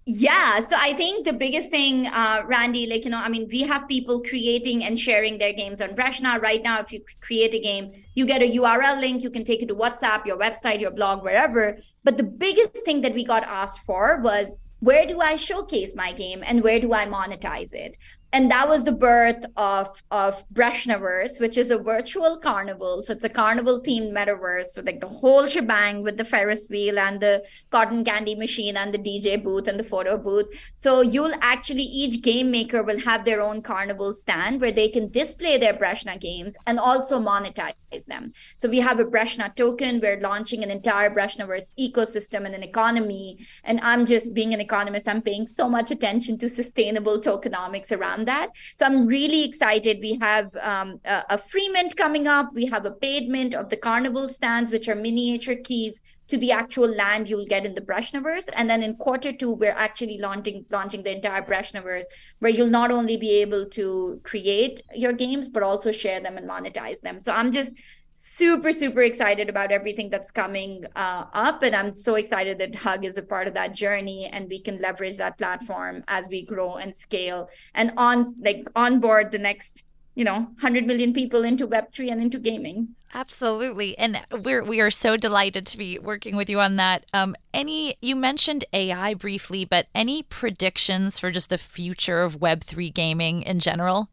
Yeah, 0.08 0.60
so 0.60 0.78
I 0.80 0.94
think 0.94 1.26
the 1.26 1.34
biggest 1.34 1.72
thing, 1.72 2.06
uh, 2.06 2.44
Randi, 2.46 2.86
like, 2.86 3.06
you 3.06 3.10
know, 3.10 3.18
I 3.18 3.28
mean, 3.28 3.48
we 3.52 3.62
have 3.62 3.88
people 3.88 4.22
creating 4.22 4.84
and 4.84 5.00
sharing 5.00 5.40
their 5.40 5.52
games 5.52 5.82
on 5.82 5.96
Breshna. 5.96 6.40
Right 6.40 6.62
now, 6.62 6.80
if 6.80 6.92
you 6.92 7.02
create 7.22 7.56
a 7.56 7.60
game, 7.60 7.92
you 8.14 8.28
get 8.28 8.44
a 8.44 8.58
URL 8.58 9.00
link, 9.02 9.24
you 9.24 9.32
can 9.32 9.44
take 9.44 9.64
it 9.64 9.68
to 9.70 9.76
WhatsApp, 9.76 10.28
your 10.28 10.38
website, 10.38 10.80
your 10.80 10.92
blog, 10.92 11.24
wherever. 11.24 11.80
But 12.04 12.18
the 12.18 12.24
biggest 12.24 12.86
thing 12.86 13.02
that 13.02 13.16
we 13.16 13.26
got 13.26 13.42
asked 13.46 13.80
for 13.80 14.22
was 14.22 14.60
where 14.86 15.08
do 15.08 15.20
I 15.20 15.36
showcase 15.36 15.96
my 15.96 16.14
game 16.14 16.44
and 16.46 16.62
where 16.62 16.80
do 16.80 16.94
I 16.94 17.08
monetize 17.08 17.74
it? 17.74 17.98
And 18.36 18.52
that 18.52 18.68
was 18.68 18.84
the 18.84 18.92
birth 18.92 19.46
of 19.56 20.02
of 20.12 20.44
Breshnaverse, 20.54 21.40
which 21.40 21.58
is 21.58 21.72
a 21.72 21.78
virtual 21.78 22.38
carnival. 22.38 23.02
So 23.02 23.14
it's 23.14 23.24
a 23.24 23.30
carnival 23.30 23.82
themed 23.82 24.12
metaverse. 24.12 24.66
So 24.74 24.82
like 24.82 25.00
the 25.00 25.08
whole 25.08 25.48
shebang 25.48 26.04
with 26.04 26.18
the 26.18 26.26
Ferris 26.26 26.68
wheel 26.70 27.00
and 27.00 27.22
the 27.22 27.44
cotton 27.72 28.04
candy 28.04 28.36
machine 28.36 28.76
and 28.76 28.94
the 28.94 28.98
DJ 28.98 29.42
booth 29.42 29.70
and 29.70 29.80
the 29.80 29.86
photo 29.86 30.18
booth. 30.18 30.48
So 30.76 31.00
you'll 31.00 31.38
actually 31.40 31.84
each 31.84 32.22
game 32.22 32.52
maker 32.52 32.84
will 32.84 33.00
have 33.00 33.24
their 33.24 33.40
own 33.40 33.62
carnival 33.62 34.14
stand 34.14 34.60
where 34.60 34.74
they 34.74 34.90
can 34.90 35.10
display 35.12 35.58
their 35.58 35.74
Breshna 35.74 36.20
games 36.20 36.58
and 36.68 36.78
also 36.78 37.20
monetize 37.20 38.06
them. 38.06 38.34
So 38.58 38.68
we 38.68 38.80
have 38.80 39.00
a 39.00 39.06
Breshna 39.06 39.56
token. 39.56 40.02
We're 40.02 40.20
launching 40.20 40.62
an 40.62 40.72
entire 40.72 41.10
Breshnaverse 41.10 41.72
ecosystem 41.80 42.46
and 42.46 42.54
an 42.54 42.64
economy. 42.64 43.48
And 43.64 43.80
I'm 43.80 44.06
just 44.06 44.34
being 44.34 44.54
an 44.54 44.60
economist, 44.60 45.08
I'm 45.08 45.22
paying 45.22 45.48
so 45.48 45.70
much 45.70 45.90
attention 45.92 46.38
to 46.40 46.50
sustainable 46.50 47.22
tokenomics 47.22 47.98
around 47.98 48.25
that. 48.26 48.50
So 48.76 48.86
I'm 48.86 49.06
really 49.06 49.44
excited. 49.44 50.00
We 50.02 50.18
have 50.22 50.56
um, 50.62 51.00
a, 51.06 51.24
a 51.32 51.38
free 51.38 51.70
mint 51.70 51.96
coming 51.96 52.28
up. 52.28 52.50
We 52.54 52.66
have 52.68 52.86
a 52.86 52.92
paid 52.92 53.30
mint 53.30 53.56
of 53.56 53.70
the 53.70 53.78
carnival 53.78 54.30
stands, 54.30 54.72
which 54.72 54.90
are 54.90 54.96
miniature 54.96 55.56
keys 55.64 56.02
to 56.28 56.38
the 56.38 56.52
actual 56.52 56.88
land 56.88 57.30
you'll 57.30 57.46
get 57.46 57.66
in 57.66 57.76
the 57.76 57.82
Breshnaverse. 57.82 58.50
And 58.54 58.70
then 58.70 58.82
in 58.82 58.96
quarter 58.96 59.32
two, 59.32 59.52
we're 59.52 59.72
actually 59.72 60.18
launching 60.18 60.66
launching 60.72 61.04
the 61.04 61.16
entire 61.16 61.44
Breshnaverse, 61.44 62.06
where 62.40 62.52
you'll 62.52 62.68
not 62.68 62.92
only 62.92 63.18
be 63.18 63.42
able 63.42 63.68
to 63.70 64.20
create 64.24 64.82
your 64.94 65.14
games, 65.14 65.50
but 65.50 65.64
also 65.64 65.92
share 65.92 66.20
them 66.20 66.38
and 66.38 66.50
monetize 66.50 67.02
them. 67.02 67.20
So 67.20 67.32
I'm 67.32 67.52
just 67.52 67.74
super 68.16 68.72
super 68.72 69.02
excited 69.02 69.50
about 69.50 69.72
everything 69.72 70.10
that's 70.10 70.32
coming 70.32 70.86
uh, 70.96 71.26
up 71.34 71.64
and 71.64 71.76
i'm 71.76 71.94
so 71.94 72.16
excited 72.16 72.58
that 72.58 72.74
hug 72.74 73.04
is 73.04 73.18
a 73.18 73.22
part 73.22 73.46
of 73.46 73.54
that 73.54 73.74
journey 73.74 74.30
and 74.32 74.48
we 74.50 74.60
can 74.60 74.80
leverage 74.80 75.18
that 75.18 75.38
platform 75.38 76.02
as 76.08 76.30
we 76.30 76.46
grow 76.46 76.76
and 76.76 76.96
scale 76.96 77.50
and 77.74 77.92
on 77.98 78.26
like 78.42 78.66
onboard 78.76 79.32
the 79.32 79.38
next 79.38 79.84
you 80.16 80.24
know 80.24 80.48
100 80.62 80.88
million 80.88 81.14
people 81.14 81.44
into 81.44 81.68
web3 81.68 82.12
and 82.12 82.22
into 82.22 82.40
gaming. 82.40 82.96
Absolutely. 83.14 83.98
And 83.98 84.22
we're 84.32 84.64
we 84.64 84.82
are 84.82 84.92
so 84.92 85.16
delighted 85.16 85.66
to 85.68 85.78
be 85.78 86.00
working 86.00 86.36
with 86.36 86.50
you 86.50 86.60
on 86.60 86.78
that. 86.78 87.06
Um 87.14 87.36
any 87.54 87.96
you 88.02 88.16
mentioned 88.16 88.66
ai 88.74 89.14
briefly 89.14 89.66
but 89.66 89.88
any 89.94 90.24
predictions 90.24 91.20
for 91.20 91.32
just 91.32 91.50
the 91.50 91.58
future 91.58 92.24
of 92.24 92.40
web3 92.40 92.94
gaming 92.94 93.42
in 93.44 93.60
general 93.60 94.10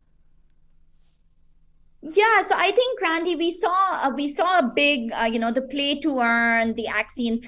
yeah, 2.02 2.42
so 2.42 2.56
I 2.56 2.72
think 2.72 3.00
Randi, 3.00 3.36
we 3.36 3.52
saw 3.52 4.00
uh, 4.02 4.10
we 4.14 4.28
saw 4.28 4.58
a 4.58 4.72
big, 4.74 5.12
uh, 5.12 5.24
you 5.24 5.38
know, 5.38 5.52
the 5.52 5.62
play 5.62 6.00
to 6.00 6.18
earn, 6.18 6.74
the 6.74 6.86
Axie 6.86 7.40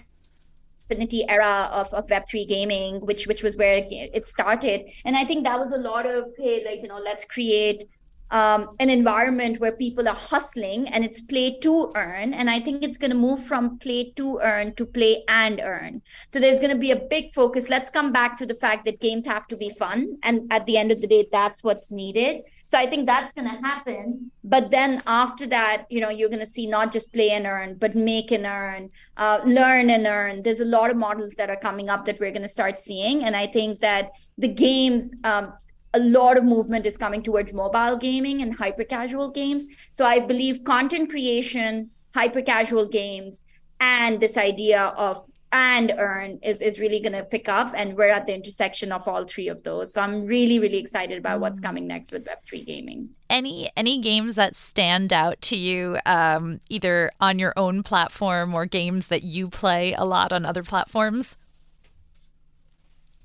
Infinity 0.91 1.29
era 1.29 1.69
of, 1.73 1.93
of 1.93 2.07
Web3 2.07 2.49
gaming, 2.49 3.01
which 3.01 3.27
which 3.27 3.43
was 3.43 3.57
where 3.57 3.85
it 3.91 4.27
started, 4.27 4.89
and 5.05 5.17
I 5.17 5.25
think 5.25 5.43
that 5.45 5.59
was 5.59 5.73
a 5.73 5.79
lot 5.79 6.07
of 6.07 6.27
hey, 6.39 6.65
like 6.65 6.83
you 6.83 6.89
know, 6.89 6.99
let's 6.99 7.25
create 7.25 7.85
um, 8.31 8.75
an 8.81 8.91
environment 8.91 9.61
where 9.61 9.73
people 9.73 10.09
are 10.09 10.15
hustling 10.15 10.89
and 10.89 11.05
it's 11.05 11.21
play 11.21 11.59
to 11.61 11.93
earn. 11.95 12.35
And 12.35 12.51
I 12.51 12.59
think 12.59 12.83
it's 12.83 12.99
going 12.99 13.13
to 13.13 13.17
move 13.17 13.45
from 13.45 13.79
play 13.79 14.13
to 14.17 14.41
earn 14.43 14.75
to 14.75 14.87
play 14.87 15.23
and 15.29 15.61
earn. 15.63 16.03
So 16.29 16.41
there's 16.41 16.59
going 16.59 16.73
to 16.73 16.79
be 16.79 16.91
a 16.91 16.97
big 16.97 17.33
focus. 17.33 17.69
Let's 17.69 17.91
come 17.91 18.13
back 18.13 18.37
to 18.39 18.47
the 18.47 18.55
fact 18.55 18.87
that 18.87 19.01
games 19.01 19.25
have 19.27 19.47
to 19.49 19.57
be 19.57 19.71
fun. 19.79 20.17
And 20.23 20.53
at 20.53 20.67
the 20.67 20.77
end 20.77 20.91
of 20.91 21.01
the 21.01 21.07
day, 21.07 21.29
that's 21.31 21.63
what's 21.63 21.91
needed. 21.91 22.43
So 22.67 22.79
I 22.79 22.87
think 22.87 23.07
that's 23.07 23.33
going 23.33 23.49
to 23.49 23.57
happen. 23.61 24.31
But 24.43 24.71
then 24.71 25.03
after 25.07 25.47
that, 25.49 25.87
you 25.91 26.01
know, 26.01 26.09
you're 26.09 26.29
going 26.29 26.41
to 26.41 26.47
see 26.47 26.67
not 26.67 26.93
just 26.93 27.13
play 27.13 27.31
and 27.31 27.47
earn, 27.47 27.77
but 27.77 27.95
make 27.95 28.31
and 28.33 28.47
earn, 28.47 28.91
uh, 29.17 29.41
learn 29.45 29.91
and 29.91 30.07
earn. 30.07 30.43
There's 30.43 30.61
a 30.61 30.65
lot 30.65 30.91
of 30.91 30.97
models 30.97 31.35
that 31.37 31.51
are 31.51 31.57
coming 31.57 31.89
up 31.89 32.05
that 32.07 32.19
we're 32.21 32.31
going 32.31 32.43
to 32.43 32.49
start 32.49 32.81
seeing. 32.81 33.25
And 33.25 33.37
I 33.37 33.47
think 33.47 33.81
that 33.81 34.13
the 34.39 34.49
games, 34.49 35.13
um, 35.25 35.53
a 35.93 35.99
lot 35.99 36.37
of 36.37 36.45
movement 36.45 36.87
is 36.87 36.97
coming 36.97 37.23
towards 37.23 37.53
mobile 37.53 37.97
gaming 37.97 38.43
and 38.43 38.55
hyper 38.55 38.85
casual 38.85 39.31
games. 39.31 39.67
So 39.93 40.05
I 40.05 40.19
believe 40.19 40.65
content 40.65 41.11
creation, 41.11 41.91
hyper 42.15 42.43
casual 42.43 42.89
games, 42.89 43.43
and 43.81 44.21
this 44.21 44.37
idea 44.37 44.81
of 44.97 45.25
and 45.55 45.95
earn 45.99 46.41
is 46.43 46.61
is 46.61 46.81
really 46.81 47.01
going 47.01 47.13
to 47.13 47.23
pick 47.23 47.49
up 47.49 47.73
and 47.77 47.97
we're 47.97 48.11
at 48.11 48.27
the 48.27 48.35
intersection 48.35 48.91
of 48.91 49.07
all 49.07 49.25
three 49.25 49.47
of 49.47 49.63
those. 49.63 49.95
So 49.95 50.03
i'm 50.03 50.27
really 50.27 50.59
really 50.59 50.79
excited 50.79 51.17
about 51.17 51.41
what's 51.41 51.61
mm. 51.61 51.63
coming 51.63 51.87
next 51.87 52.11
with 52.11 52.25
web3 52.25 52.67
gaming. 52.67 53.11
Any 53.31 53.71
any 53.77 54.01
games 54.01 54.35
that 54.35 54.57
stand 54.57 55.13
out 55.13 55.41
to 55.43 55.57
you 55.57 55.99
um, 56.07 56.61
either 56.69 57.13
on 57.21 57.39
your 57.39 57.53
own 57.57 57.85
platform 57.85 58.53
or 58.53 58.67
games 58.67 59.07
that 59.07 59.23
you 59.23 59.49
play 59.49 59.95
a 59.95 60.05
lot 60.05 60.33
on 60.33 60.45
other 60.45 60.65
platforms 60.65 61.37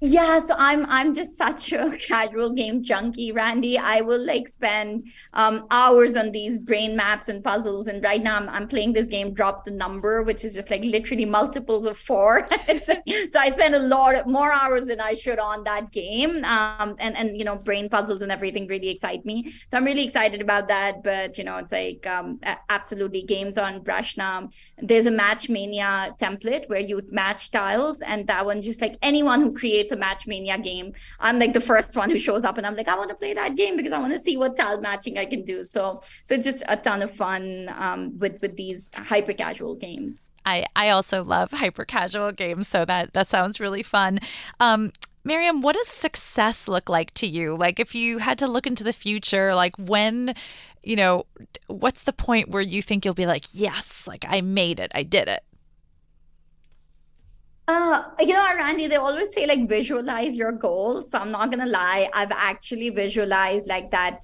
yeah 0.02 0.40
so 0.40 0.56
i'm 0.58 0.86
i'm 0.86 1.14
just 1.14 1.38
such 1.38 1.74
a 1.74 1.98
casual 2.00 2.54
game 2.54 2.82
junkie 2.82 3.34
randi. 3.34 3.78
I 3.78 4.02
will 4.02 4.26
like 4.26 4.48
spend 4.48 5.08
um, 5.34 5.68
hours 5.72 6.16
on 6.16 6.32
these 6.32 6.60
brain 6.60 6.96
maps 6.96 7.28
and 7.28 7.44
puzzles 7.44 7.88
and 7.88 8.02
right 8.02 8.22
now 8.22 8.38
I'm, 8.38 8.48
I'm 8.50 8.68
playing 8.68 8.94
this 8.94 9.08
game 9.08 9.34
drop 9.34 9.66
the 9.66 9.72
number 9.72 10.24
which 10.24 10.46
is 10.46 10.54
just 10.54 10.70
like 10.70 10.84
literally 10.84 11.26
multiples 11.26 11.86
of 11.86 11.98
four. 11.98 12.48
So 13.32 13.40
i 13.40 13.50
spend 13.50 13.76
a 13.76 13.80
lot 13.80 14.16
of, 14.16 14.28
more 14.28 14.52
hours 14.52 14.86
than 14.86 15.02
i 15.02 15.14
should 15.14 15.40
on 15.40 15.64
that 15.66 15.92
game 15.92 16.46
um, 16.46 16.96
and 17.00 17.18
and 17.18 17.38
you 17.38 17.44
know 17.44 17.56
brain 17.56 17.90
puzzles 17.90 18.22
and 18.22 18.32
everything 18.32 18.68
really 18.68 18.90
excite 18.90 19.26
me. 19.26 19.54
So 19.68 19.78
i'm 19.78 19.86
really 19.86 20.04
excited 20.04 20.42
about 20.42 20.68
that 20.70 21.04
but 21.04 21.38
you 21.38 21.44
know 21.44 21.58
it's 21.58 21.74
like 21.74 22.08
um, 22.08 22.40
absolutely 22.70 23.24
games 23.24 23.58
on 23.58 23.82
Breshna 23.82 24.52
there's 24.78 25.08
a 25.08 25.12
match 25.12 25.50
mania 25.50 26.16
template 26.20 26.70
where 26.70 26.80
you 26.80 27.02
match 27.12 27.52
tiles 27.52 28.02
and 28.02 28.28
that 28.28 28.46
one 28.46 28.62
just 28.62 28.82
like 28.82 28.96
anyone 29.02 29.42
who 29.42 29.54
creates 29.54 29.89
it's 29.90 29.96
a 29.96 29.98
match 29.98 30.28
mania 30.28 30.58
game 30.58 30.94
i'm 31.20 31.40
like 31.40 31.54
the 31.54 31.60
first 31.60 31.96
one 31.96 32.10
who 32.10 32.18
shows 32.18 32.46
up 32.46 32.58
and 32.58 32.66
i'm 32.66 32.76
like 32.76 32.88
i 32.88 32.96
want 32.96 33.10
to 33.10 33.16
play 33.16 33.34
that 33.34 33.56
game 33.56 33.76
because 33.76 33.92
i 33.92 33.98
want 33.98 34.14
to 34.14 34.20
see 34.20 34.38
what 34.38 34.56
tile 34.56 34.80
matching 34.80 35.18
i 35.18 35.26
can 35.26 35.44
do 35.44 35.64
so 35.64 36.02
so 36.24 36.36
it's 36.36 36.46
just 36.46 36.64
a 36.68 36.78
ton 36.78 37.02
of 37.02 37.12
fun 37.12 37.74
um, 37.76 38.18
with 38.20 38.40
with 38.42 38.56
these 38.56 38.92
hyper 38.94 39.34
casual 39.34 39.76
games 39.76 40.30
i 40.46 40.64
i 40.76 40.90
also 40.90 41.24
love 41.24 41.52
hyper 41.52 41.86
casual 41.86 42.32
games 42.32 42.68
so 42.68 42.86
that 42.86 43.14
that 43.14 43.30
sounds 43.30 43.60
really 43.60 43.84
fun 43.84 44.20
um 44.60 44.92
Miriam, 45.26 45.60
what 45.60 45.76
does 45.76 45.90
success 45.90 46.70
look 46.70 46.88
like 46.88 47.14
to 47.16 47.28
you? 47.28 47.56
Like, 47.56 47.78
if 47.78 47.94
you 47.94 48.20
had 48.20 48.40
to 48.40 48.48
look 48.48 48.66
into 48.66 48.86
the 48.86 48.94
future, 48.94 49.54
like 49.54 49.76
when, 49.78 50.34
you 50.82 50.96
know, 50.96 51.26
what's 51.68 52.04
the 52.04 52.14
point 52.14 52.50
where 52.50 52.62
you 52.62 52.82
think 52.82 53.04
you'll 53.04 53.14
be 53.14 53.26
like, 53.26 53.46
yes, 53.52 54.08
like 54.08 54.26
I 54.28 54.40
made 54.40 54.80
it, 54.80 54.94
I 54.96 55.04
did 55.04 55.28
it? 55.28 55.44
Uh, 57.70 58.02
you 58.20 58.34
know, 58.34 58.44
Randi, 58.56 58.88
they 58.88 58.96
always 58.96 59.32
say 59.32 59.46
like 59.46 59.70
visualize 59.70 60.36
your 60.36 60.52
goals. 60.52 61.12
So 61.12 61.20
I'm 61.20 61.30
not 61.30 61.52
gonna 61.52 61.68
lie, 61.68 62.10
I've 62.16 62.32
actually 62.32 62.90
visualized 62.90 63.68
like 63.68 63.92
that 63.92 64.22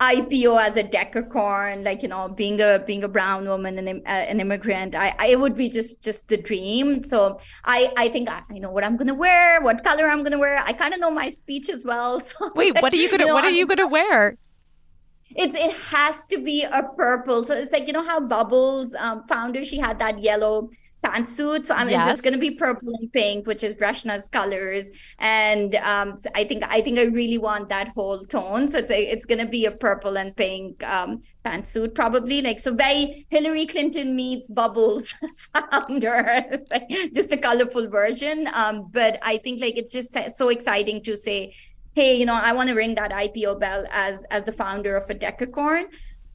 IPO 0.00 0.60
as 0.60 0.76
a 0.76 0.84
decacorn, 0.84 1.82
like 1.82 2.02
you 2.02 2.08
know, 2.08 2.28
being 2.28 2.60
a 2.60 2.82
being 2.86 3.02
a 3.04 3.08
brown 3.08 3.48
woman 3.48 3.78
and 3.78 3.88
uh, 3.88 4.32
an 4.32 4.38
immigrant. 4.38 4.94
I, 4.94 5.14
I 5.18 5.28
it 5.28 5.40
would 5.40 5.54
be 5.54 5.70
just 5.70 6.02
just 6.02 6.28
the 6.28 6.36
dream. 6.36 7.02
So 7.02 7.38
I 7.64 7.90
I 7.96 8.10
think 8.10 8.28
I, 8.28 8.42
I 8.50 8.58
know 8.58 8.70
what 8.70 8.84
I'm 8.84 8.98
gonna 8.98 9.14
wear, 9.14 9.62
what 9.62 9.82
color 9.82 10.06
I'm 10.10 10.22
gonna 10.22 10.38
wear. 10.38 10.58
I 10.58 10.74
kind 10.74 10.92
of 10.92 11.00
know 11.00 11.10
my 11.10 11.30
speech 11.30 11.70
as 11.70 11.86
well. 11.86 12.20
So 12.28 12.50
wait, 12.54 12.82
what 12.82 12.92
are 12.92 12.96
you 12.96 13.10
gonna 13.10 13.22
you 13.24 13.28
know, 13.28 13.34
what 13.34 13.44
are 13.44 13.58
you 13.60 13.66
gonna 13.66 13.88
wear? 13.88 14.36
It's 15.30 15.54
it 15.54 15.72
has 15.94 16.26
to 16.26 16.36
be 16.36 16.64
a 16.64 16.82
purple. 16.82 17.44
So 17.44 17.54
it's 17.54 17.72
like 17.72 17.86
you 17.86 17.94
know 17.94 18.04
how 18.04 18.20
Bumble's 18.20 18.94
um, 18.94 19.24
founder 19.26 19.64
she 19.64 19.78
had 19.78 19.98
that 20.00 20.20
yellow 20.20 20.68
pantsuit. 21.04 21.66
So 21.66 21.74
I 21.74 21.84
mean, 21.84 21.92
yes. 21.92 22.12
it's 22.12 22.20
going 22.20 22.32
to 22.34 22.40
be 22.40 22.52
purple 22.52 22.88
and 22.98 23.12
pink, 23.12 23.46
which 23.46 23.62
is 23.62 23.74
Breshna's 23.74 24.28
colors, 24.28 24.90
and 25.18 25.74
um, 25.76 26.16
so 26.16 26.30
I 26.34 26.44
think 26.44 26.64
I 26.66 26.80
think 26.80 26.98
I 26.98 27.04
really 27.04 27.38
want 27.38 27.68
that 27.68 27.88
whole 27.88 28.24
tone. 28.24 28.68
So 28.68 28.78
it's 28.78 28.90
a, 28.90 29.12
it's 29.12 29.26
going 29.26 29.40
to 29.40 29.46
be 29.46 29.66
a 29.66 29.70
purple 29.70 30.16
and 30.16 30.34
pink 30.34 30.82
um, 30.82 31.20
pantsuit, 31.44 31.94
probably 31.94 32.40
like 32.42 32.58
so. 32.58 32.74
Very 32.74 33.26
Hillary 33.30 33.66
Clinton 33.66 34.16
meets 34.16 34.48
Bumble's 34.48 35.14
founder, 35.54 36.44
like 36.70 36.88
just 37.14 37.32
a 37.32 37.36
colorful 37.36 37.88
version. 37.88 38.48
Um, 38.52 38.88
but 38.90 39.18
I 39.22 39.38
think 39.38 39.60
like 39.60 39.76
it's 39.76 39.92
just 39.92 40.16
so 40.36 40.48
exciting 40.48 41.02
to 41.02 41.16
say 41.16 41.54
hey 41.94 42.16
you 42.16 42.26
know 42.26 42.34
i 42.34 42.52
want 42.52 42.68
to 42.68 42.74
ring 42.74 42.94
that 42.96 43.12
ipo 43.12 43.58
bell 43.58 43.86
as 43.92 44.24
as 44.32 44.42
the 44.42 44.50
founder 44.50 44.96
of 44.96 45.08
a 45.08 45.14
decacorn 45.14 45.84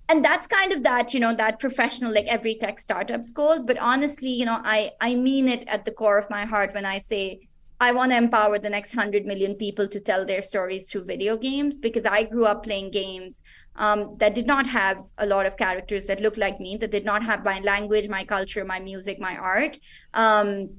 and 0.09 0.25
that's 0.25 0.47
kind 0.47 0.73
of 0.73 0.83
that 0.83 1.13
you 1.13 1.19
know 1.19 1.35
that 1.35 1.59
professional 1.59 2.13
like 2.13 2.25
every 2.25 2.55
tech 2.55 2.79
startup's 2.79 3.31
goal 3.31 3.63
but 3.63 3.77
honestly 3.77 4.29
you 4.29 4.45
know 4.45 4.59
i 4.63 4.91
i 4.99 5.15
mean 5.15 5.47
it 5.47 5.65
at 5.67 5.85
the 5.85 5.91
core 5.91 6.17
of 6.17 6.29
my 6.29 6.45
heart 6.45 6.73
when 6.73 6.85
i 6.85 6.97
say 6.97 7.39
i 7.79 7.91
want 7.91 8.11
to 8.11 8.17
empower 8.17 8.59
the 8.59 8.69
next 8.69 8.95
100 8.95 9.25
million 9.25 9.55
people 9.55 9.87
to 9.87 9.99
tell 9.99 10.25
their 10.25 10.41
stories 10.41 10.89
through 10.89 11.05
video 11.05 11.37
games 11.37 11.77
because 11.77 12.05
i 12.05 12.23
grew 12.23 12.45
up 12.45 12.63
playing 12.63 12.91
games 12.91 13.41
um, 13.79 14.15
that 14.17 14.35
did 14.35 14.45
not 14.45 14.67
have 14.67 14.97
a 15.17 15.25
lot 15.25 15.45
of 15.45 15.55
characters 15.55 16.05
that 16.07 16.19
looked 16.19 16.37
like 16.37 16.59
me 16.59 16.75
that 16.77 16.91
did 16.91 17.05
not 17.05 17.23
have 17.23 17.45
my 17.45 17.59
language 17.61 18.09
my 18.09 18.25
culture 18.25 18.65
my 18.65 18.79
music 18.79 19.19
my 19.19 19.37
art. 19.37 19.77
Um, 20.13 20.69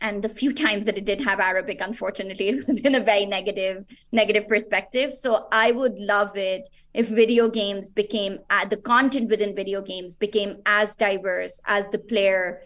and 0.00 0.22
the 0.22 0.28
few 0.28 0.52
times 0.64 0.84
that 0.84 0.98
it 0.98 1.04
did 1.04 1.20
have 1.20 1.40
arabic 1.40 1.80
unfortunately 1.80 2.48
it 2.50 2.66
was 2.66 2.80
in 2.80 2.94
a 2.94 3.00
very 3.00 3.26
negative 3.26 3.84
negative 4.12 4.48
perspective. 4.48 5.14
So 5.14 5.46
i 5.52 5.70
would 5.70 5.94
love 5.98 6.36
it 6.36 6.68
if 6.94 7.08
video 7.08 7.48
games 7.50 7.90
became 7.90 8.38
uh, 8.50 8.66
the 8.66 8.78
content 8.78 9.28
within 9.28 9.54
video 9.54 9.82
games 9.82 10.14
became 10.14 10.56
as 10.66 10.94
diverse 10.94 11.60
as 11.66 11.88
the 11.90 11.98
player 11.98 12.62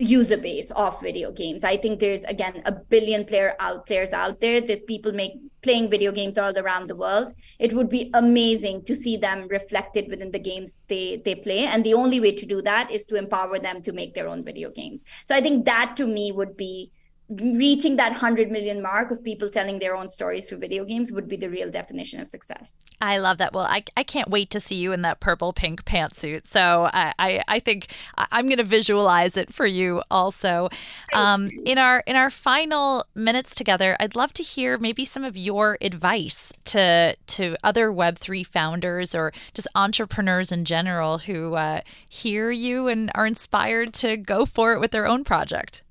user 0.00 0.36
base 0.36 0.70
of 0.72 1.00
video 1.00 1.30
games. 1.30 1.62
I 1.62 1.76
think 1.76 2.00
there's 2.00 2.24
again 2.24 2.62
a 2.64 2.72
billion 2.72 3.24
player 3.24 3.54
out 3.60 3.86
players 3.86 4.12
out 4.12 4.40
there. 4.40 4.60
There's 4.60 4.82
people 4.82 5.12
make 5.12 5.32
playing 5.62 5.90
video 5.90 6.10
games 6.10 6.38
all 6.38 6.56
around 6.56 6.88
the 6.88 6.96
world. 6.96 7.32
It 7.58 7.74
would 7.74 7.90
be 7.90 8.10
amazing 8.14 8.84
to 8.86 8.94
see 8.94 9.16
them 9.16 9.46
reflected 9.48 10.08
within 10.08 10.30
the 10.30 10.38
games 10.38 10.80
they 10.88 11.20
they 11.24 11.34
play. 11.34 11.66
And 11.66 11.84
the 11.84 11.94
only 11.94 12.18
way 12.18 12.32
to 12.32 12.46
do 12.46 12.62
that 12.62 12.90
is 12.90 13.06
to 13.06 13.16
empower 13.16 13.58
them 13.58 13.82
to 13.82 13.92
make 13.92 14.14
their 14.14 14.28
own 14.28 14.42
video 14.44 14.70
games. 14.70 15.04
So 15.26 15.34
I 15.34 15.40
think 15.40 15.64
that 15.66 15.94
to 15.96 16.06
me 16.06 16.32
would 16.32 16.56
be 16.56 16.92
reaching 17.30 17.94
that 17.96 18.10
100 18.10 18.50
million 18.50 18.82
mark 18.82 19.10
of 19.12 19.22
people 19.22 19.48
telling 19.48 19.78
their 19.78 19.96
own 19.96 20.08
stories 20.08 20.48
through 20.48 20.58
video 20.58 20.84
games 20.84 21.12
would 21.12 21.28
be 21.28 21.36
the 21.36 21.48
real 21.48 21.70
definition 21.70 22.20
of 22.20 22.26
success. 22.26 22.84
I 23.00 23.18
love 23.18 23.38
that. 23.38 23.52
Well, 23.52 23.66
I, 23.66 23.84
I 23.96 24.02
can't 24.02 24.28
wait 24.28 24.50
to 24.50 24.60
see 24.60 24.74
you 24.74 24.92
in 24.92 25.02
that 25.02 25.20
purple 25.20 25.52
pink 25.52 25.84
pantsuit. 25.84 26.46
So 26.46 26.90
I, 26.92 27.14
I, 27.18 27.42
I 27.46 27.60
think 27.60 27.86
I'm 28.16 28.46
going 28.46 28.58
to 28.58 28.64
visualize 28.64 29.36
it 29.36 29.54
for 29.54 29.64
you 29.64 30.02
also. 30.10 30.70
Um, 31.12 31.48
in 31.64 31.78
our 31.78 32.02
in 32.06 32.16
our 32.16 32.30
final 32.30 33.06
minutes 33.14 33.54
together, 33.54 33.96
I'd 34.00 34.16
love 34.16 34.32
to 34.34 34.42
hear 34.42 34.76
maybe 34.76 35.04
some 35.04 35.24
of 35.24 35.36
your 35.36 35.78
advice 35.80 36.52
to 36.66 37.16
to 37.26 37.56
other 37.62 37.90
Web3 37.90 38.44
founders 38.44 39.14
or 39.14 39.32
just 39.54 39.68
entrepreneurs 39.74 40.50
in 40.50 40.64
general 40.64 41.18
who 41.18 41.54
uh, 41.54 41.82
hear 42.08 42.50
you 42.50 42.88
and 42.88 43.10
are 43.14 43.26
inspired 43.26 43.94
to 43.94 44.16
go 44.16 44.44
for 44.44 44.72
it 44.72 44.80
with 44.80 44.90
their 44.90 45.06
own 45.06 45.22
project. 45.22 45.82